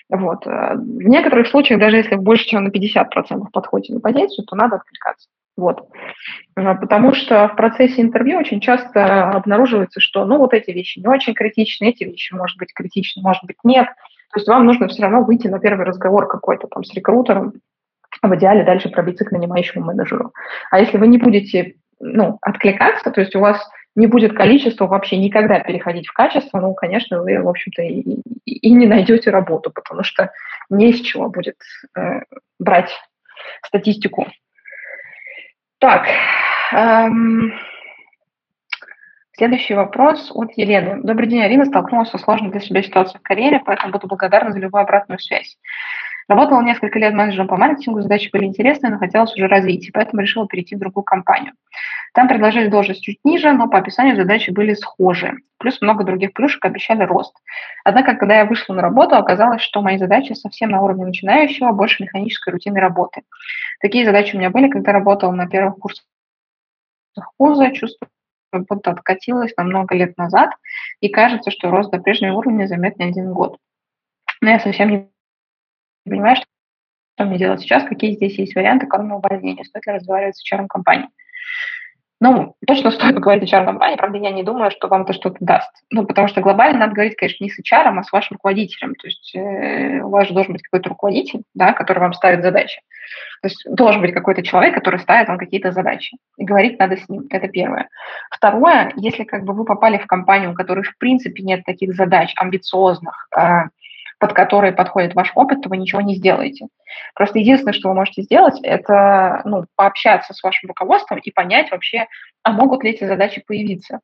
[0.10, 0.46] Вот.
[0.48, 3.06] Э, в некоторых случаях, даже если больше, чем на 50%
[3.52, 5.28] подходите на позицию, то надо отвлекаться.
[5.58, 5.88] Вот.
[6.56, 11.08] А, потому что в процессе интервью очень часто обнаруживается, что ну вот эти вещи не
[11.08, 13.88] очень критичны, эти вещи, может быть, критичны, может быть, нет.
[14.34, 17.54] То есть вам нужно все равно выйти на первый разговор какой-то там с рекрутером,
[18.22, 20.34] а в идеале дальше пробиться к нанимающему менеджеру.
[20.72, 23.66] А если вы не будете ну, откликаться, то есть у вас
[23.96, 28.02] не будет количества вообще никогда переходить в качество, ну, конечно, вы, в общем-то, и,
[28.46, 30.32] и не найдете работу, потому что
[30.70, 31.56] не из чего будет
[31.98, 32.22] э,
[32.60, 32.92] брать
[33.64, 34.28] статистику
[35.80, 36.08] так,
[36.72, 37.54] эм,
[39.38, 41.04] следующий вопрос от Елены.
[41.04, 41.66] Добрый день, Арина.
[41.66, 45.58] Столкнулась со сложной для себя ситуацией в карьере, поэтому буду благодарна за любую обратную связь.
[46.28, 50.24] Работала несколько лет менеджером по маркетингу, задачи были интересные, но хотелось уже развить, и поэтому
[50.24, 51.54] решила перейти в другую компанию.
[52.14, 55.34] Там предложили должность чуть ниже, но по описанию задачи были схожи.
[55.60, 57.36] Плюс много других плюшек обещали рост.
[57.84, 62.04] Однако, когда я вышла на работу, оказалось, что мои задачи совсем на уровне начинающего, больше
[62.04, 63.22] механической рутинной работы.
[63.80, 66.06] Такие задачи у меня были, когда работала на первых курсах
[67.38, 68.10] вуза, чувствую,
[68.52, 70.52] будто откатилась на много лет назад,
[71.02, 73.58] и кажется, что рост до прежнего уровня займет не один год.
[74.42, 75.10] Но я совсем не
[76.12, 80.54] понимаю, что мне делать сейчас, какие здесь есть варианты, кроме увольнения, стоит ли разговаривать с
[80.54, 81.10] HR-компанией.
[82.22, 85.70] Ну, точно стоит поговорить с HR-компанией, правда, я не думаю, что вам это что-то даст.
[85.92, 88.96] Ну, потому что глобально надо говорить, конечно, не с HR, а с вашим руководителем.
[88.96, 92.80] То есть э, у вас же должен быть какой-то руководитель, да, который вам ставит задачи.
[93.42, 96.18] То есть должен быть какой-то человек, который ставит вам какие-то задачи.
[96.38, 97.26] И говорить надо с ним.
[97.30, 97.90] Это первое.
[98.32, 102.34] Второе, если как бы вы попали в компанию, у которой в принципе нет таких задач
[102.38, 103.66] амбициозных, э,
[104.20, 106.68] под которые подходит ваш опыт, то вы ничего не сделаете.
[107.14, 112.08] Просто единственное, что вы можете сделать, это ну, пообщаться с вашим руководством и понять вообще,
[112.44, 114.00] а могут ли эти задачи появиться.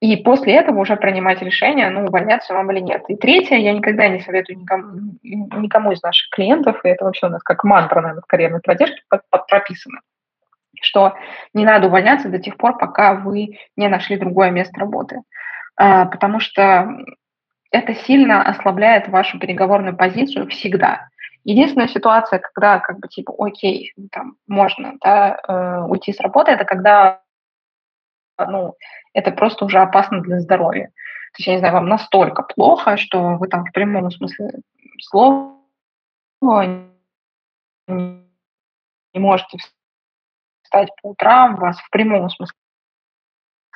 [0.00, 3.02] И после этого уже принимать решение, ну, увольняться вам или нет.
[3.08, 7.30] И третье, я никогда не советую никому, никому из наших клиентов, и это вообще у
[7.30, 10.00] нас как мантра, наверное, в карьерной поддержке под, под прописано,
[10.80, 11.16] что
[11.52, 15.20] не надо увольняться до тех пор, пока вы не нашли другое место работы.
[15.76, 16.88] А, потому что
[17.70, 21.08] это сильно ослабляет вашу переговорную позицию всегда.
[21.44, 26.64] Единственная ситуация, когда как бы типа, окей, там можно да, э, уйти с работы, это
[26.64, 27.20] когда
[28.38, 28.74] ну,
[29.12, 30.86] это просто уже опасно для здоровья.
[30.86, 34.50] То есть, я не знаю, вам настолько плохо, что вы там в прямом смысле
[35.00, 35.56] слова
[37.86, 38.20] не
[39.14, 39.58] можете
[40.62, 42.56] встать по утрам, вас в прямом смысле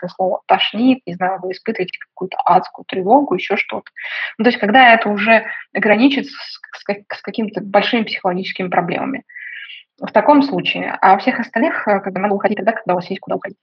[0.09, 3.91] слово тошнит, не знаю, вы испытываете какую-то адскую тревогу, еще что-то.
[4.39, 9.25] Ну, то есть когда это уже граничит с, с, с какими-то большими психологическими проблемами.
[10.01, 10.97] В таком случае.
[11.01, 13.59] А у всех остальных э, когда надо уходить тогда, когда у вас есть куда уходить.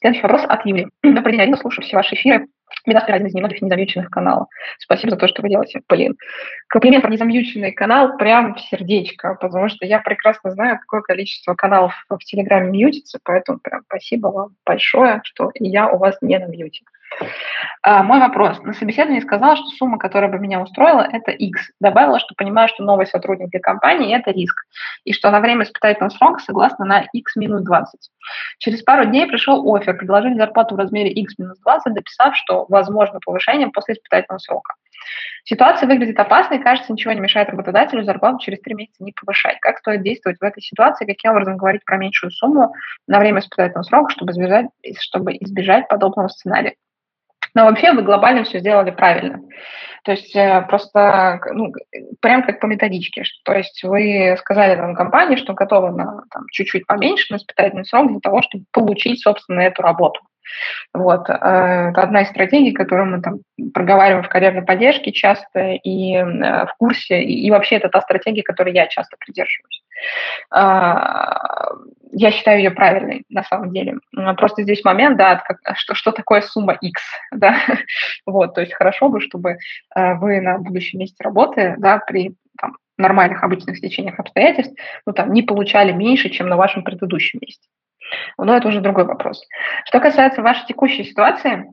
[0.00, 0.88] Следующий вопрос от Юли.
[1.02, 2.46] Добрый день, Алина, слушаю все ваши эфиры.
[2.86, 4.48] Медаспер один из немногих незамьюченных каналов.
[4.78, 5.82] Спасибо за то, что вы делаете.
[5.88, 6.16] Блин,
[6.68, 11.92] комплимент про незамьюченный канал прям в сердечко, потому что я прекрасно знаю, какое количество каналов
[12.08, 16.84] в Телеграме мьютится, поэтому прям спасибо вам большое, что я у вас не на мьюте.
[17.82, 18.60] А, мой вопрос.
[18.62, 21.70] На собеседовании сказала, что сумма, которая бы меня устроила, это X.
[21.80, 24.54] Добавила, что понимаю, что новый сотрудник для компании– это риск,
[25.04, 28.10] и что на время испытательного срока согласна на X минус 20.
[28.58, 33.18] Через пару дней пришел офер, предложили зарплату в размере X минус 20, дописав, что возможно
[33.24, 34.74] повышение после испытательного срока.
[35.44, 39.58] Ситуация выглядит опасной, кажется, ничего не мешает работодателю зарплату через три месяца не повышать.
[39.60, 42.74] Как стоит действовать в этой ситуации, каким образом говорить про меньшую сумму
[43.06, 44.66] на время испытательного срока, чтобы избежать,
[45.00, 46.74] чтобы избежать подобного сценария?
[47.54, 49.40] Но вообще вы глобально все сделали правильно.
[50.04, 51.72] То есть э, просто, ну,
[52.20, 53.22] прям как по методичке.
[53.44, 58.10] То есть вы сказали там компании, что готовы на там, чуть-чуть поменьше на испытательный срок
[58.10, 60.20] для того, чтобы получить, собственно, эту работу.
[60.92, 61.28] Вот.
[61.28, 63.40] Э, это одна из стратегий, которую мы там
[63.72, 68.74] проговариваем в карьерной поддержке часто и э, в курсе, и вообще это та стратегия, которой
[68.74, 69.82] я часто придерживаюсь.
[70.50, 71.72] А,
[72.12, 73.98] я считаю ее правильной на самом деле.
[74.36, 75.42] Просто здесь момент, да,
[75.74, 77.56] что, что такое сумма X, да,
[78.26, 79.58] вот, то есть хорошо бы, чтобы
[79.94, 82.34] э, вы на будущем месте работы, да, при
[83.00, 84.74] нормальных обычных стечениях обстоятельств,
[85.06, 87.66] ну, там, не получали меньше, чем на вашем предыдущем месте.
[88.38, 89.44] Но это уже другой вопрос.
[89.84, 91.66] Что касается вашей текущей ситуации,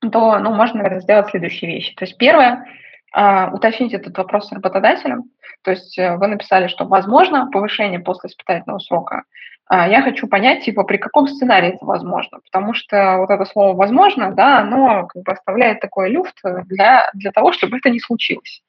[0.00, 1.94] то, ну, можно, наверное, сделать следующие вещи.
[1.94, 2.64] То есть первое,
[3.12, 5.24] а, уточнить этот вопрос с работодателем.
[5.62, 9.24] То есть э, вы написали, что возможно повышение после испытательного срока.
[9.66, 13.76] А, я хочу понять, типа, при каком сценарии это возможно, потому что вот это слово
[13.76, 18.62] «возможно», да, оно как бы оставляет такой люфт для, для того, чтобы это не случилось.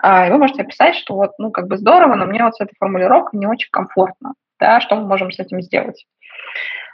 [0.00, 2.60] А, и вы можете описать, что вот, ну, как бы здорово, но мне вот с
[2.60, 6.06] этой формулировкой не очень комфортно, да, что мы можем с этим сделать.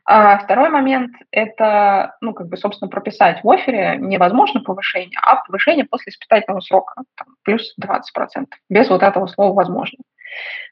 [0.07, 5.87] А второй момент– это, ну, как бы, собственно, прописать в офере невозможно повышение, а повышение
[5.87, 9.99] после испытательного срока, там, плюс 20%, без вот этого слова «возможно».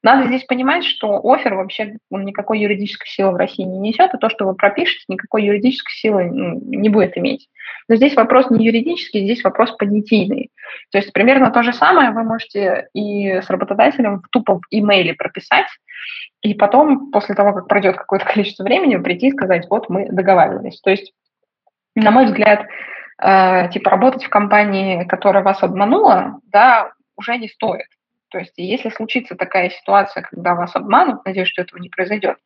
[0.02, 4.18] Надо здесь понимать, что офер вообще он никакой юридической силы в России не несет, и
[4.18, 7.48] то, что вы пропишете, никакой юридической силы ну, не будет иметь.
[7.88, 10.50] Но здесь вопрос не юридический, здесь вопрос понятийный.
[10.90, 15.66] То есть примерно то же самое вы можете и с работодателем тупо в имейле прописать,
[16.42, 20.80] и потом, после того, как пройдет какое-то количество времени, прийти и сказать, вот мы договаривались.
[20.80, 21.12] То есть,
[21.94, 22.66] на мой взгляд,
[23.22, 27.86] э, типа работать в компании, которая вас обманула, да, уже не стоит.
[28.32, 32.38] То есть если случится такая ситуация, когда вас обманут, надеюсь, что этого не произойдет,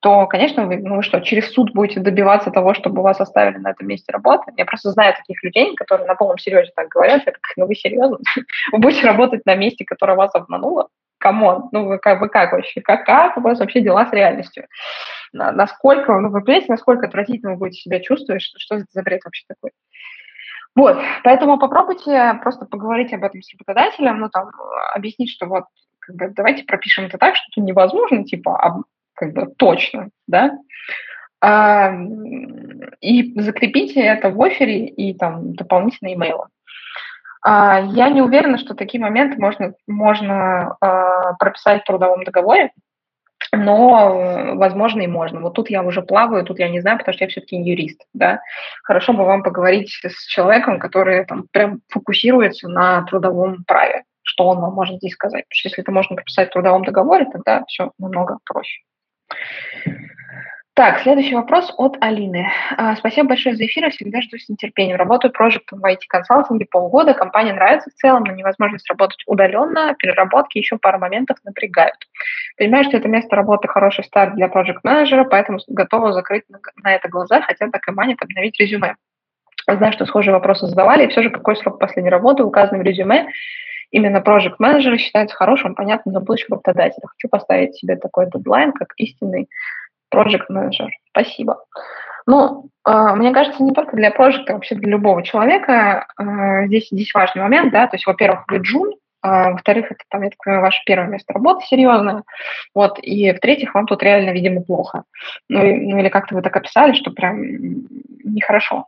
[0.00, 3.70] то, конечно, вы, ну вы что, через суд будете добиваться того, чтобы вас оставили на
[3.70, 4.52] этом месте работы.
[4.56, 7.22] Я просто знаю таких людей, которые на полном серьезе так говорят.
[7.26, 8.18] Я так, ну вы серьезно?
[8.72, 10.88] Вы будете работать на месте, которое вас обмануло?
[11.18, 12.82] Come on, ну вы как, вы как вообще?
[12.82, 14.66] Как, как у вас вообще дела с реальностью?
[15.32, 19.44] Насколько, ну вы понимаете, насколько отвратительно вы будете себя чувствовать, что, что за бред вообще
[19.48, 19.70] такой?
[20.76, 24.50] Вот, поэтому попробуйте просто поговорить об этом с работодателем, ну, там,
[24.94, 25.64] объяснить, что вот,
[26.00, 28.80] как бы, давайте пропишем это так, что это невозможно, типа, а,
[29.14, 30.58] как бы, точно, да,
[31.40, 31.92] а,
[33.00, 36.48] и закрепите это в офере и там дополнительно имейлом.
[37.42, 42.72] А, я не уверена, что такие моменты можно, можно а, прописать в трудовом договоре,
[43.56, 45.40] но, возможно, и можно.
[45.40, 48.04] Вот тут я уже плаваю, тут я не знаю, потому что я все-таки не юрист,
[48.12, 48.40] да.
[48.82, 54.60] Хорошо бы вам поговорить с человеком, который там прям фокусируется на трудовом праве, что он
[54.60, 55.44] вам может здесь сказать.
[55.44, 58.82] Потому что если это можно прописать в трудовом договоре, тогда все намного проще.
[60.76, 62.48] Так, следующий вопрос от Алины.
[62.76, 64.96] А, спасибо большое за эфир, всегда жду с нетерпением.
[64.96, 70.76] Работаю проектом в IT-консалтинге полгода, компания нравится в целом, но невозможность работать удаленно, переработки, еще
[70.76, 71.94] пару моментов напрягают.
[72.58, 76.42] Понимаю, что это место работы хороший старт для проект-менеджера, поэтому готова закрыть
[76.82, 78.96] на это глаза, хотя так и манит обновить резюме.
[79.68, 83.28] Знаю, что схожие вопросы задавали, и все же какой срок последней работы указан в резюме,
[83.92, 87.06] именно проект менеджера считается хорошим, понятным для будущих работодателей.
[87.06, 89.48] Хочу поставить себе такой дедлайн, как истинный
[90.14, 90.90] project менеджер.
[91.10, 91.58] Спасибо.
[92.26, 96.88] Ну, э, мне кажется, не только для проекта, а вообще для любого человека э, здесь,
[96.90, 100.38] здесь важный момент, да, то есть, во-первых, вы джун, а, во-вторых, это там, я так
[100.38, 102.24] понимаю, ваше первое место работы серьезное,
[102.74, 105.04] вот, и в-третьих, вам тут реально, видимо, плохо.
[105.48, 107.40] Ну, ну или как-то вы так описали, что прям
[108.22, 108.86] нехорошо.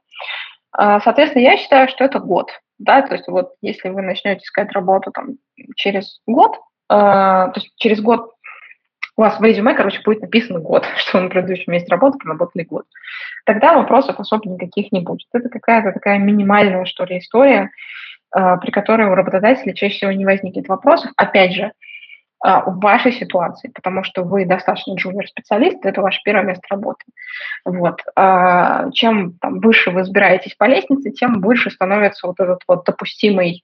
[0.77, 5.11] Соответственно, я считаю, что это год, да, то есть вот если вы начнете искать работу
[5.11, 5.37] там
[5.75, 8.35] через год, то есть через год
[9.17, 12.65] у вас в резюме, короче, будет написано год, что вы на предыдущем месте работы проработали
[12.65, 12.85] год.
[13.45, 15.27] Тогда вопросов особо никаких не будет.
[15.33, 17.71] Это какая-то такая минимальная, что ли, история,
[18.31, 21.13] а, при которой у работодателя чаще всего не возникнет вопросов.
[21.17, 21.73] Опять же,
[22.41, 27.05] а, в вашей ситуации, потому что вы достаточно джуниор-специалист, это ваше первое место работы.
[27.65, 28.03] Вот.
[28.15, 33.63] А, чем там, выше вы избираетесь по лестнице, тем выше становится вот этот вот допустимый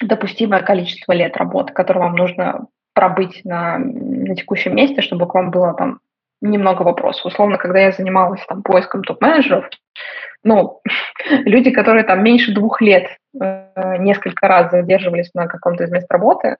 [0.00, 2.68] допустимое количество лет работы, которое вам нужно
[3.04, 6.00] пробыть на, на текущем месте, чтобы к вам было там
[6.40, 7.26] немного вопросов.
[7.26, 9.68] Условно, когда я занималась там поиском топ-менеджеров,
[10.44, 10.80] ну,
[11.30, 13.08] люди, которые там меньше двух лет
[13.40, 16.56] э, несколько раз задерживались на каком-то из мест работы,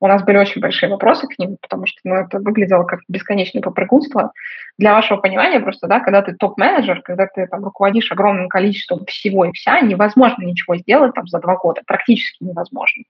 [0.00, 3.60] у нас были очень большие вопросы к ним, потому что ну, это выглядело как бесконечное
[3.60, 4.32] попрыгунство.
[4.78, 9.44] Для вашего понимания просто, да, когда ты топ-менеджер, когда ты там руководишь огромным количеством всего
[9.44, 13.04] и вся, невозможно ничего сделать там за два года, практически невозможно.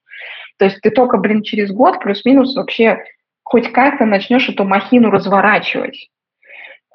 [0.59, 3.05] То есть ты только, блин, через год плюс-минус вообще
[3.45, 6.11] хоть как-то начнешь эту махину разворачивать.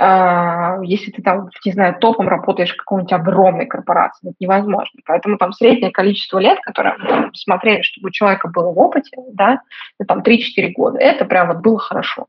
[0.01, 4.99] А, если ты там, не знаю, топом работаешь в какой-нибудь огромной корпорации, это невозможно.
[5.05, 9.61] Поэтому там среднее количество лет, которое мы смотрели, чтобы у человека было в опыте, да,
[10.07, 12.27] там 3-4 года, это прям вот было хорошо.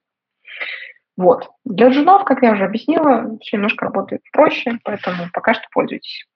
[1.16, 1.48] Вот.
[1.64, 6.26] Для джунов, как я уже объяснила, все немножко работает проще, поэтому пока что пользуйтесь.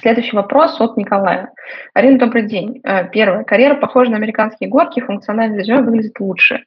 [0.00, 1.52] Следующий вопрос от Николая.
[1.94, 2.80] Арина, добрый день.
[2.84, 3.44] Э, первое.
[3.44, 6.64] Карьера похожа на американские горки, функциональный резюме выглядит лучше.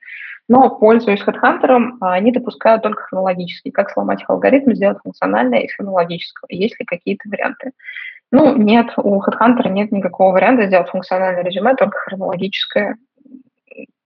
[0.48, 3.70] Но, пользуясь HeadHunter, они допускают только хронологически.
[3.70, 6.48] Как сломать их алгоритм, сделать функциональное из хронологического?
[6.50, 7.72] Есть ли какие-то варианты?
[8.32, 12.98] Ну, нет, у HeadHunter нет никакого варианта сделать функциональное резюме, только хронологическое.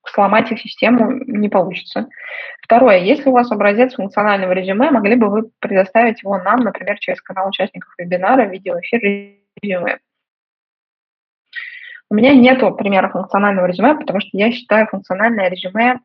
[0.06, 2.10] Сломать их систему не получится.
[2.62, 7.22] Второе, если у вас образец функционального резюме, могли бы вы предоставить его нам, например, через
[7.22, 9.00] канал участников вебинара, видеоэфир
[9.62, 10.00] резюме.
[12.10, 16.00] У меня нет примера функционального резюме, потому что я считаю функциональное резюме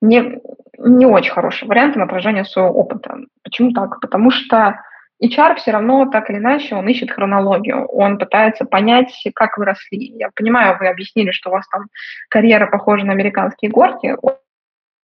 [0.00, 0.40] не,
[0.78, 3.18] не очень хорошим вариантом отражения своего опыта.
[3.42, 4.00] Почему так?
[4.00, 4.80] Потому что
[5.22, 10.12] HR все равно так или иначе, он ищет хронологию, он пытается понять, как вы росли.
[10.18, 11.86] Я понимаю, вы объяснили, что у вас там
[12.28, 14.14] карьера похожа на американские горки,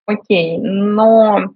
[0.06, 1.52] окей, но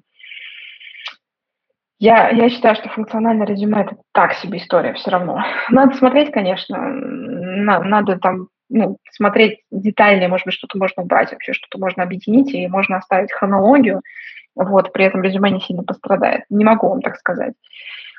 [1.99, 5.43] я, я считаю, что функциональное резюме– это так себе история все равно.
[5.71, 11.79] Надо смотреть, конечно, надо там ну, смотреть детальнее, может быть, что-то можно убрать вообще, что-то
[11.79, 14.03] можно объединить, и можно оставить хронологию,
[14.55, 16.45] вот, при этом резюме не сильно пострадает.
[16.51, 17.55] Не могу вам так сказать.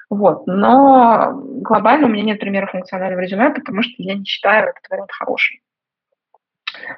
[0.09, 4.89] Вот, но глобально у меня нет примера функционального резюме, потому что я не считаю этот
[4.89, 5.61] вариант хороший.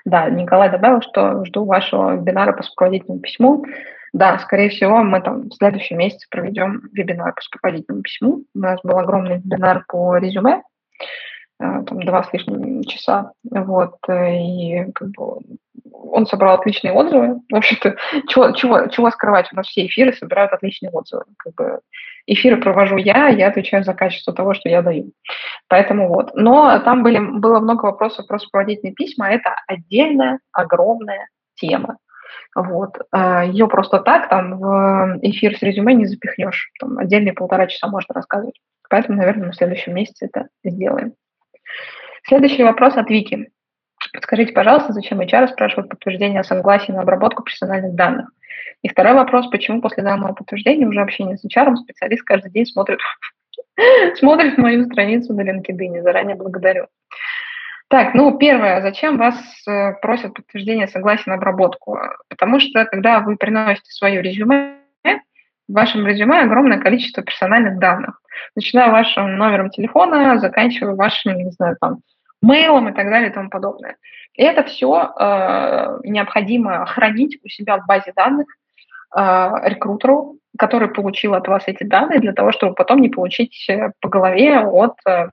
[0.05, 3.65] Да, Николай добавил, что жду вашего вебинара по сопроводительному письму.
[4.13, 8.43] Да, скорее всего, мы там в следующем месяце проведем вебинар по сопроводительному письму.
[8.53, 10.63] У нас был огромный вебинар по резюме,
[11.59, 15.39] там, два с лишним часа, вот, э, и как бы
[16.11, 17.41] он собрал отличные отзывы.
[17.49, 17.95] В общем-то,
[18.27, 19.49] чего, чего, чего скрывать?
[19.51, 21.23] У нас все эфиры собирают отличные отзывы.
[21.37, 21.79] Как бы
[22.25, 25.11] эфиры провожу я, я отвечаю за качество того, что я даю.
[25.67, 26.31] Поэтому вот.
[26.35, 29.29] Но там были, было много вопросов про сопроводительные письма.
[29.29, 31.97] Это отдельная, огромная тема.
[32.55, 32.97] Вот.
[33.13, 36.71] Э, Ее просто так там в эфир с резюме не запихнешь.
[36.79, 38.59] Там отдельные полтора часа можно рассказывать.
[38.89, 41.13] Поэтому, наверное, на следующем месяце это сделаем.
[42.27, 43.49] Следующий вопрос от Вики.
[44.21, 48.29] Скажите, пожалуйста, зачем HR спрашивает подтверждение о согласии на обработку персональных данных?
[48.81, 52.99] И второй вопрос, почему после данного подтверждения уже общение с HR специалист каждый день смотрит,
[54.15, 56.01] смотрит мою страницу на LinkedIn.
[56.01, 56.87] Заранее благодарю.
[57.89, 59.35] Так, ну, первое, зачем вас
[59.67, 61.97] э, просят подтверждение согласия на обработку?
[62.29, 68.18] Потому что, когда вы приносите свое резюме, в вашем резюме огромное количество персональных данных,
[68.55, 71.99] начиная вашим номером телефона, заканчивая вашим, не знаю, там,
[72.41, 73.97] мейлом и так далее и тому подобное.
[74.35, 78.47] И это все э, необходимо хранить у себя в базе данных
[79.15, 83.91] э, рекрутеру, который получил от вас эти данные, для того, чтобы потом не получить э,
[83.99, 85.29] по голове от э,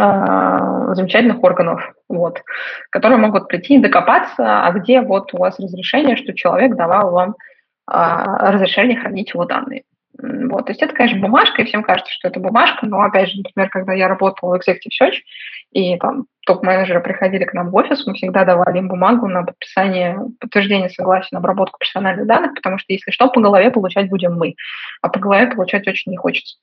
[0.00, 2.42] э, замечательных органов, вот,
[2.90, 7.34] которые могут прийти и докопаться, а где вот у вас разрешение, что человек давал вам
[7.86, 9.82] а, разрешение хранить его данные.
[10.22, 13.38] Вот, то есть это, конечно, бумажка, и всем кажется, что это бумажка, но, опять же,
[13.38, 15.16] например, когда я работала в Executive Search,
[15.72, 20.18] и там топ-менеджеры приходили к нам в офис, мы всегда давали им бумагу на подписание
[20.40, 24.56] подтверждения согласия на обработку персональных данных, потому что, если что, по голове получать будем мы,
[25.00, 26.56] а по голове получать очень не хочется.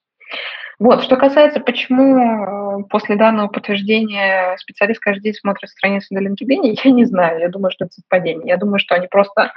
[0.80, 6.80] Вот, что касается, почему э, после данного подтверждения специалист каждый день смотрит страницу на LinkedIn,
[6.84, 8.48] я не знаю, я думаю, что это совпадение.
[8.48, 9.52] Я думаю, что они просто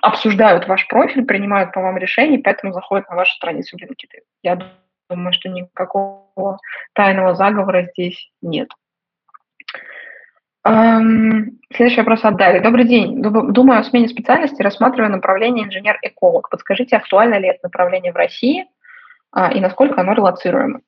[0.00, 4.22] обсуждают ваш профиль, принимают по вам решения, поэтому заходят на вашу страницу LinkedIn.
[4.42, 4.58] Я
[5.10, 6.58] думаю, что никакого
[6.94, 8.68] тайного заговора здесь нет.
[10.64, 12.60] Следующий вопрос от Дарьи.
[12.60, 13.22] Добрый день.
[13.22, 16.50] Думаю о смене специальности, рассматриваю направление инженер-эколог.
[16.50, 18.66] Подскажите, актуально ли это направление в России
[19.30, 20.80] а, и насколько оно релацируемо?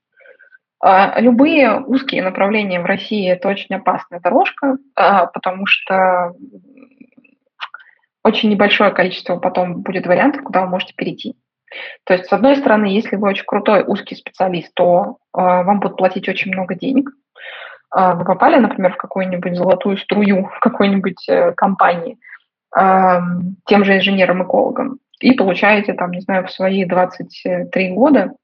[0.81, 6.35] А, любые узкие направления в России– это очень опасная дорожка, а, потому что
[8.25, 11.35] очень небольшое количество потом будет вариантов, куда вы можете перейти.
[12.05, 16.29] То есть, с одной стороны, если вы очень крутой узкий специалист, то вам будут платить
[16.29, 17.11] очень много денег–
[17.91, 22.19] а, вы попали, например, в какую-нибудь золотую струю в какой-нибудь э, компании
[22.73, 28.35] тем же инженером-экологом и получаете там, не знаю, в свои 23 года,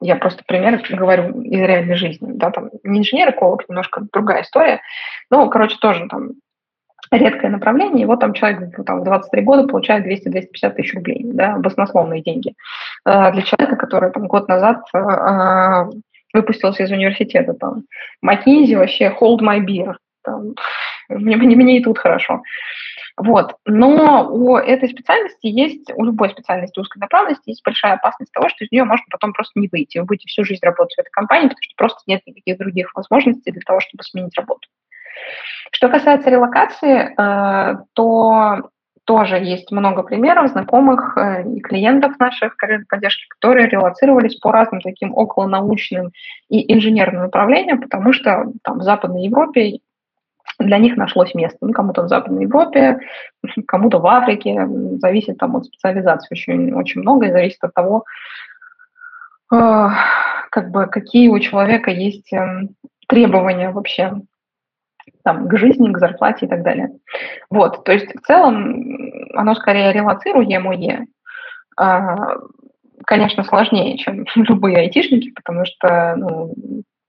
[0.00, 4.80] я просто пример говорю из реальной жизни, да, там не инженер-эколог, немножко другая история,
[5.30, 6.30] но, короче, тоже там
[7.10, 11.56] редкое направление, и вот там человек там, в 23 года получает 200-250 тысяч рублей, да,
[11.58, 12.54] баснословные деньги.
[13.04, 15.88] А, для человека, который там год назад а,
[16.32, 17.84] выпустился из университета, там,
[18.24, 20.54] McKinsey вообще hold my beer, там,
[21.08, 22.42] мне, мне, мне и тут хорошо.
[23.16, 23.54] Вот.
[23.64, 28.64] Но у этой специальности есть, у любой специальности узкой направленности есть большая опасность того, что
[28.64, 29.98] из нее можно потом просто не выйти.
[29.98, 33.52] Вы будете всю жизнь работать в этой компании, потому что просто нет никаких других возможностей
[33.52, 34.68] для того, чтобы сменить работу.
[35.70, 38.70] Что касается релокации, э, то
[39.04, 44.80] тоже есть много примеров знакомых э, и клиентов наших карьерной поддержки, которые релацировались по разным
[44.80, 46.12] таким околонаучным
[46.48, 49.80] и инженерным направлениям, потому что там в Западной Европе
[50.58, 51.58] для них нашлось место.
[51.60, 53.00] Ну, кому-то в Западной Европе,
[53.66, 54.66] кому-то в Африке.
[55.00, 58.04] Зависит там от специализации очень, очень много и зависит от того,
[59.52, 59.88] э,
[60.50, 62.70] как бы, какие у человека есть эм,
[63.06, 64.14] требования вообще
[65.24, 66.90] там, к жизни, к зарплате и так далее.
[67.50, 68.84] Вот, то есть в целом
[69.34, 71.06] оно скорее релацируемое,
[71.76, 72.36] а,
[73.06, 76.54] конечно, сложнее, чем любые айтишники, потому что ну,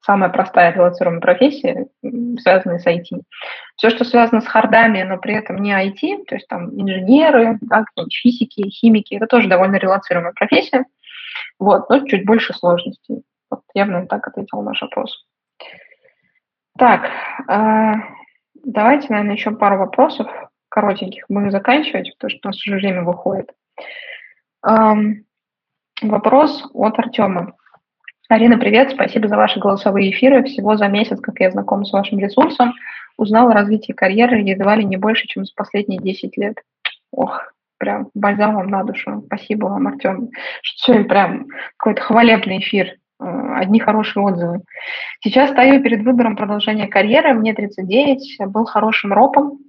[0.05, 1.87] самая простая релацируемая профессия,
[2.39, 3.21] связанная с IT.
[3.75, 7.83] Все, что связано с хардами, но при этом не IT, то есть там инженеры, да,
[8.11, 10.85] физики, химики, это тоже довольно релацируемая профессия,
[11.59, 13.23] вот, но чуть больше сложностей.
[13.49, 15.25] Вот я бы так ответила на наш вопрос.
[16.77, 17.09] Так,
[17.47, 17.93] э,
[18.63, 20.27] давайте, наверное, еще пару вопросов
[20.69, 23.51] коротеньких будем заканчивать, потому что у нас уже время выходит.
[26.01, 27.53] Вопрос от Артема.
[28.27, 30.43] Арина, привет, спасибо за ваши голосовые эфиры.
[30.43, 32.73] Всего за месяц, как я знаком с вашим ресурсом,
[33.17, 36.57] узнала развитии карьеры едва ли не больше, чем за последние 10 лет.
[37.11, 39.23] Ох, прям бальзам вам на душу.
[39.27, 40.29] Спасибо вам, Артем.
[40.61, 41.47] Что сегодня прям
[41.77, 42.95] какой-то хвалебный эфир.
[43.19, 44.61] Э, одни хорошие отзывы.
[45.21, 47.33] Сейчас стою перед выбором продолжения карьеры.
[47.33, 49.59] Мне 39, был хорошим ропом,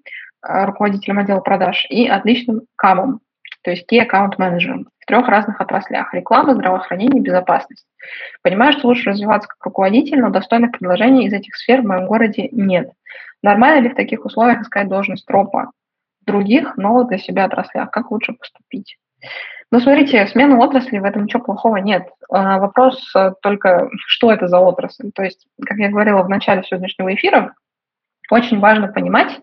[0.47, 3.21] э, руководителем отдела продаж, и отличным камом,
[3.63, 7.87] то есть key account менеджером в трех разных отраслях– реклама, здравоохранение, безопасность.
[8.43, 12.49] Понимаю, что лучше развиваться как руководитель, но достойных предложений из этих сфер в моем городе
[12.51, 12.91] нет.
[13.43, 15.71] Нормально ли в таких условиях искать должность ропа?
[16.23, 17.91] В других, новых для себя отраслях?
[17.93, 18.99] Как лучше поступить?
[19.73, 22.09] Ну, смотрите, смена отрасли, в этом ничего плохого нет.
[22.31, 25.11] А, вопрос э, только, что это за отрасль.
[25.13, 27.55] То есть, как я говорила в начале сегодняшнего эфира,
[28.31, 29.41] очень важно понимать,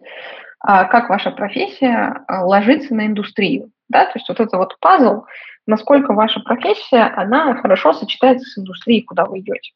[0.60, 3.72] а, как ваша профессия а, ложится на индустрию.
[3.90, 4.06] Да?
[4.06, 5.24] То есть вот это вот пазл,
[5.68, 9.74] насколько ваша профессия, она хорошо сочетается с индустрией, куда вы идете.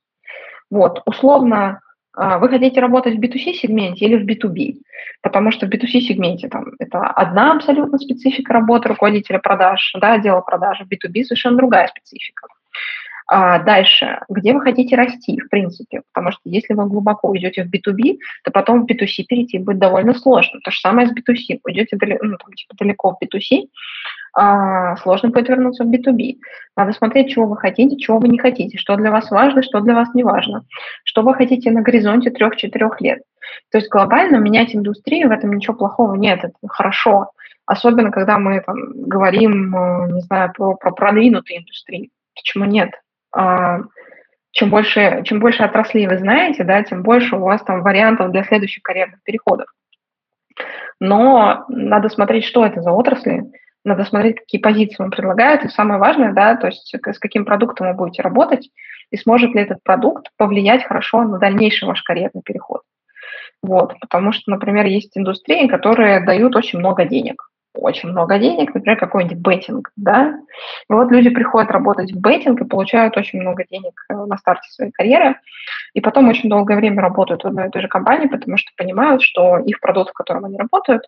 [0.69, 1.81] Вот, условно,
[2.17, 4.81] вы хотите работать в B2C-сегменте или в B2B?
[5.21, 10.79] Потому что в B2C-сегменте там, это одна абсолютно специфика работы руководителя продаж, да, отдела продаж,
[10.79, 12.47] в B2B совершенно другая специфика.
[13.29, 17.69] А дальше, где вы хотите расти, в принципе, потому что если вы глубоко уйдете в
[17.69, 20.61] B2B, то потом в B2C перейти будет довольно сложно.
[20.63, 21.59] То же самое с B2C.
[21.65, 23.67] Уйдете далеко, ну, там, типа, далеко в B2C, а,
[24.33, 26.37] сложно будет вернуться в B2B.
[26.75, 29.95] Надо смотреть, чего вы хотите, чего вы не хотите, что для вас важно, что для
[29.95, 30.63] вас не важно,
[31.03, 33.21] что вы хотите на горизонте 3-4 лет.
[33.71, 37.31] То есть глобально менять индустрию, в этом ничего плохого нет, это хорошо.
[37.65, 42.11] Особенно, когда мы там, говорим, э, не знаю, про, про продвинутые индустрии.
[42.33, 42.91] Почему нет?
[43.35, 43.79] А,
[44.51, 48.43] чем больше, чем больше отраслей вы знаете, да, тем больше у вас там вариантов для
[48.43, 49.67] следующих карьерных переходов.
[50.99, 53.43] Но надо смотреть, что это за отрасли,
[53.83, 57.87] надо смотреть, какие позиции вам предлагают, и самое важное, да, то есть с каким продуктом
[57.87, 58.69] вы будете работать,
[59.11, 62.81] и сможет ли этот продукт повлиять хорошо на дальнейший ваш карьерный переход.
[63.63, 67.49] Вот, потому что, например, есть индустрии, которые дают очень много денег.
[67.73, 70.39] Очень много денег, например, какой-нибудь беттинг, да,
[70.89, 74.67] и вот люди приходят работать в беттинг и получают очень много денег э, на старте
[74.71, 75.35] своей карьеры,
[75.93, 79.21] и потом очень долгое время работают в одной и той же компании, потому что понимают,
[79.21, 81.03] что их продукт, в котором они работают,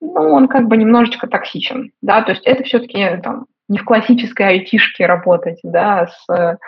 [0.00, 4.48] ну, он как бы немножечко токсичен, да, то есть это все-таки там не в классической
[4.48, 6.58] айтишке работать, да, с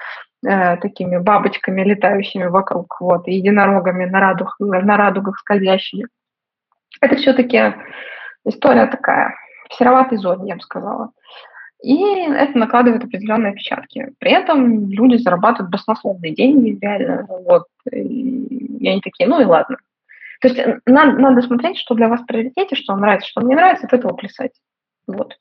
[0.46, 6.06] э, такими бабочками, летающими вокруг, вот, единорогами на, радуг, на радугах скользящими.
[7.00, 7.74] Это все-таки
[8.44, 9.34] история такая,
[9.68, 11.10] в сероватой зоне, я бы сказала.
[11.82, 14.12] И это накладывает определенные отпечатки.
[14.20, 17.26] При этом люди зарабатывают баснословные деньги, реально.
[17.28, 17.64] Вот.
[17.90, 19.78] И они такие, ну и ладно.
[20.42, 23.40] То есть э, надо, надо смотреть, что для вас в приоритете, что вам нравится, что
[23.40, 24.52] вам не нравится, от этого плясать.
[25.06, 25.38] Вот.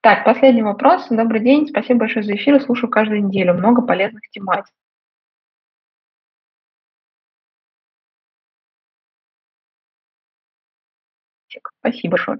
[0.00, 1.06] Так, последний вопрос.
[1.08, 3.54] Добрый день, спасибо большое за эфир, слушаю каждую неделю.
[3.54, 4.72] Много полезных тематик.
[11.78, 12.38] Спасибо большое.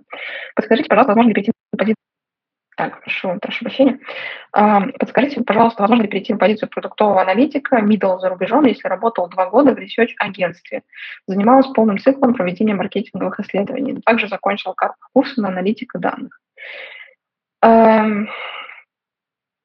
[0.56, 2.11] Подскажите, пожалуйста, возможно ли перейти на позицию
[2.76, 3.98] так, прошу, прошу прощения.
[4.52, 9.50] Подскажите, пожалуйста, возможно ли перейти на позицию продуктового аналитика, middle за рубежом, если работал два
[9.50, 10.82] года в research-агентстве?
[11.26, 14.00] Занималась полным циклом проведения маркетинговых исследований.
[14.04, 14.74] Также закончила
[15.12, 16.40] курсы на аналитику данных.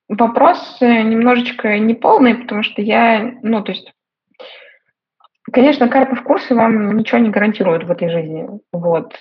[0.10, 3.93] Вопрос немножечко неполный, потому что я, ну, то есть
[5.51, 8.47] Конечно, Карпов курсы вам ничего не гарантируют в этой жизни.
[8.74, 9.14] Вот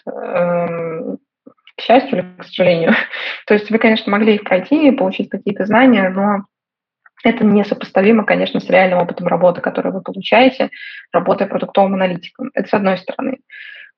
[1.77, 2.93] к счастью или к сожалению.
[3.47, 6.47] То есть вы, конечно, могли их пройти, получить какие-то знания, но
[7.25, 10.71] это несопоставимо, конечно, с реальным опытом работы, который вы получаете,
[11.13, 12.51] работая продуктовым аналитиком.
[12.55, 13.39] Это с одной стороны.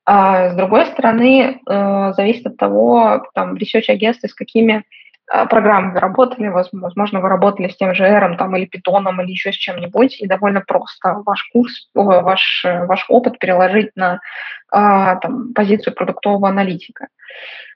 [0.07, 4.85] А с другой стороны, э, зависит от того, там, research агентстве с какими
[5.31, 9.33] э, программами вы работали, возможно, вы работали с тем же R там, или питоном, или
[9.33, 14.19] еще с чем-нибудь, и довольно просто ваш курс, ваш, ваш опыт переложить на э,
[15.21, 17.09] там, позицию продуктового аналитика.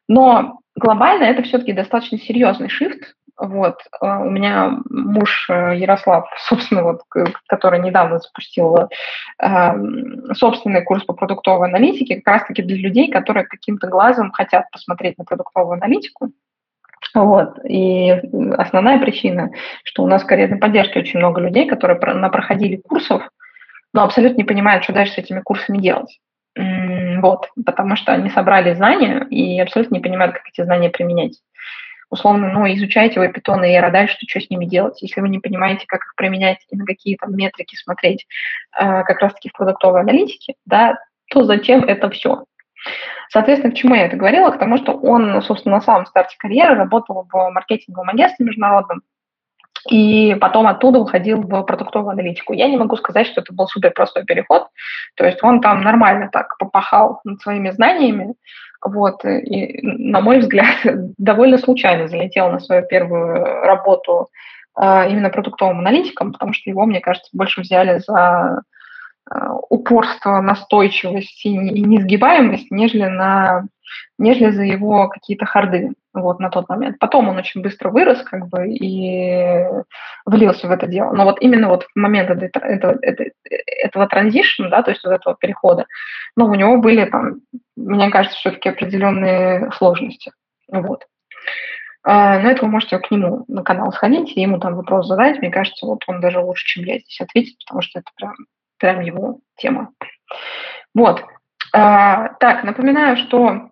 [0.08, 3.14] Но глобально это все-таки достаточно серьезный шифт.
[3.38, 3.78] Вот.
[4.00, 7.00] А, у меня муж э, Ярослав, собственно, вот,
[7.48, 13.88] который недавно запустил э, собственный курс по продуктовой аналитике, как раз-таки для людей, которые каким-то
[13.88, 16.32] глазом хотят посмотреть на продуктовую аналитику.
[17.14, 17.58] Вот.
[17.64, 18.10] И
[18.56, 19.50] основная причина,
[19.84, 23.22] что у нас в карьерной поддержке очень много людей, которые проходили курсов,
[23.92, 26.18] но абсолютно не понимают, что дальше с этими курсами делать.
[27.22, 31.40] Вот, потому что они собрали знания и абсолютно не понимают, как эти знания применять.
[32.10, 35.00] Условно, ну, изучайте вы питоны и эра дальше, что с ними делать.
[35.00, 38.26] Если вы не понимаете, как их применять и на какие там метрики смотреть
[38.76, 40.98] э, как раз-таки в продуктовой аналитике, да,
[41.30, 42.44] то зачем это все?
[43.30, 44.50] Соответственно, к чему я это говорила?
[44.50, 49.02] К тому, что он, собственно, на самом старте карьеры работал в маркетинговом агентстве международном,
[49.88, 52.52] и потом оттуда уходил в продуктовую аналитику.
[52.52, 54.68] Я не могу сказать, что это был супер простой переход,
[55.16, 58.34] то есть он там нормально так попахал над своими знаниями,
[58.84, 60.76] вот, и, на мой взгляд,
[61.18, 64.28] довольно случайно залетел на свою первую работу
[64.74, 68.62] а, именно продуктовым аналитиком, потому что его, мне кажется, больше взяли за
[69.70, 73.64] упорство, настойчивость и несгибаемость, нежели, на,
[74.18, 76.98] нежели за его какие-то харды вот, на тот момент.
[76.98, 79.64] Потом он очень быстро вырос как бы и
[80.26, 81.12] влился в это дело.
[81.12, 85.36] Но вот именно вот в момент этого, этого, этого транзишна, да, то есть вот этого
[85.36, 85.86] перехода,
[86.36, 87.40] ну, у него были там,
[87.76, 90.32] мне кажется, все-таки определенные сложности.
[90.68, 91.06] Вот.
[92.04, 95.38] А, но это вы можете к нему на канал сходить и ему там вопрос задать.
[95.38, 98.34] Мне кажется, вот он даже лучше, чем я здесь ответит, потому что это прям,
[98.82, 99.92] прям его тема.
[100.94, 101.24] Вот.
[101.72, 103.70] А, так, напоминаю, что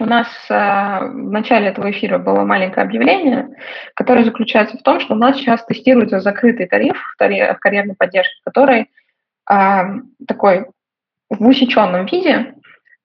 [0.00, 3.50] у нас э, в начале этого эфира было маленькое объявление,
[3.94, 8.90] которое заключается в том, что у нас сейчас тестируется закрытый тариф в карьерной поддержке, который
[9.50, 9.82] э,
[10.26, 10.66] такой
[11.28, 12.54] в усеченном виде,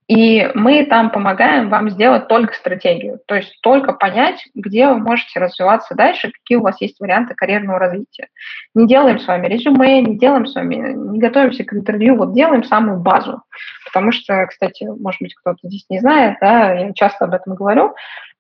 [0.08, 5.40] и мы там помогаем вам сделать только стратегию, то есть только понять, где вы можете
[5.40, 8.28] развиваться дальше, какие у вас есть варианты карьерного развития.
[8.76, 12.64] Не делаем с вами резюме, не делаем с вами, не готовимся к интервью, вот делаем
[12.64, 13.42] самую базу.
[13.86, 17.96] Потому что, кстати, может быть, кто-то здесь не знает, да, я часто об этом говорю,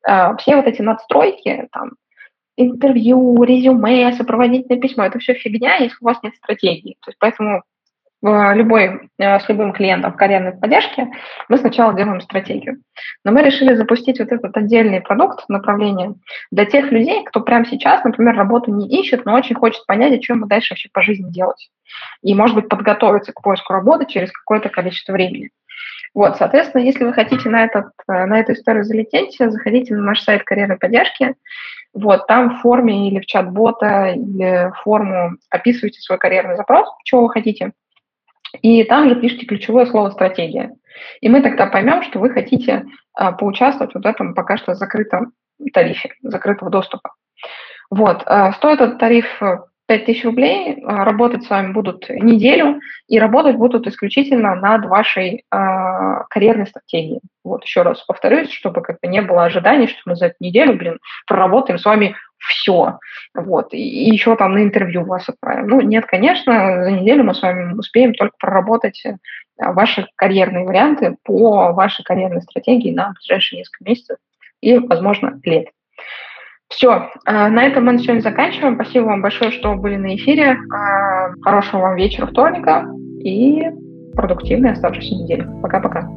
[0.05, 1.93] а, все вот эти надстройки, там,
[2.57, 6.97] интервью, резюме, сопроводительное письмо, это все фигня, если у вас нет стратегии.
[7.01, 7.63] То есть поэтому
[8.25, 11.09] любой, э, с любым клиентом в карьерной поддержке,
[11.47, 12.81] мы сначала делаем стратегию.
[13.23, 16.15] Но мы решили запустить вот этот отдельный продукт, направление
[16.51, 20.33] для тех людей, кто прямо сейчас, например, работу не ищет, но очень хочет понять, что
[20.33, 21.69] ему дальше вообще по жизни делать.
[22.23, 25.51] И, может быть, подготовиться к поиску работы через какое-то количество времени.
[26.13, 30.21] Вот, соответственно, если вы хотите на, этот, э, на эту историю залететь, заходите на наш
[30.21, 31.35] сайт карьерной поддержки,
[31.93, 37.23] вот, там в форме или в чат-бота, или в форму описывайте свой карьерный запрос, чего
[37.23, 37.73] вы хотите–
[38.61, 40.71] и там же пишите ключевое слово «стратегия».
[41.21, 45.33] И мы тогда поймем, что вы хотите а, поучаствовать в этом пока что закрытом
[45.73, 47.13] тарифе, закрытого доступа.
[47.89, 48.23] Вот.
[48.25, 49.25] А, стоит этот тариф
[49.87, 55.57] 5000 рублей, а, работать с вами будут неделю, и работать будут исключительно над вашей э,
[56.29, 57.21] карьерной стратегией.
[57.43, 60.97] Вот еще раз повторюсь, чтобы как-то не было ожиданий, что мы за эту неделю, блин,
[61.27, 62.99] проработаем с вами все.
[63.35, 63.73] Вот.
[63.73, 65.67] И, и еще там на интервью вас отправим.
[65.67, 69.15] Ну, нет, конечно, за неделю мы с вами успеем только проработать э,
[69.57, 74.17] ваши карьерные варианты по вашей карьерной стратегии на ближайшие несколько месяцев
[74.61, 75.67] и, возможно, лет.
[76.69, 78.75] Все, э, на этом мы на сегодня заканчиваем.
[78.75, 80.53] Спасибо вам большое, что были на эфире.
[80.53, 82.85] Э, хорошего вам вечера вторника
[83.19, 83.63] и
[84.15, 85.47] продуктивной оставшейся недели.
[85.61, 86.09] Пока-пока.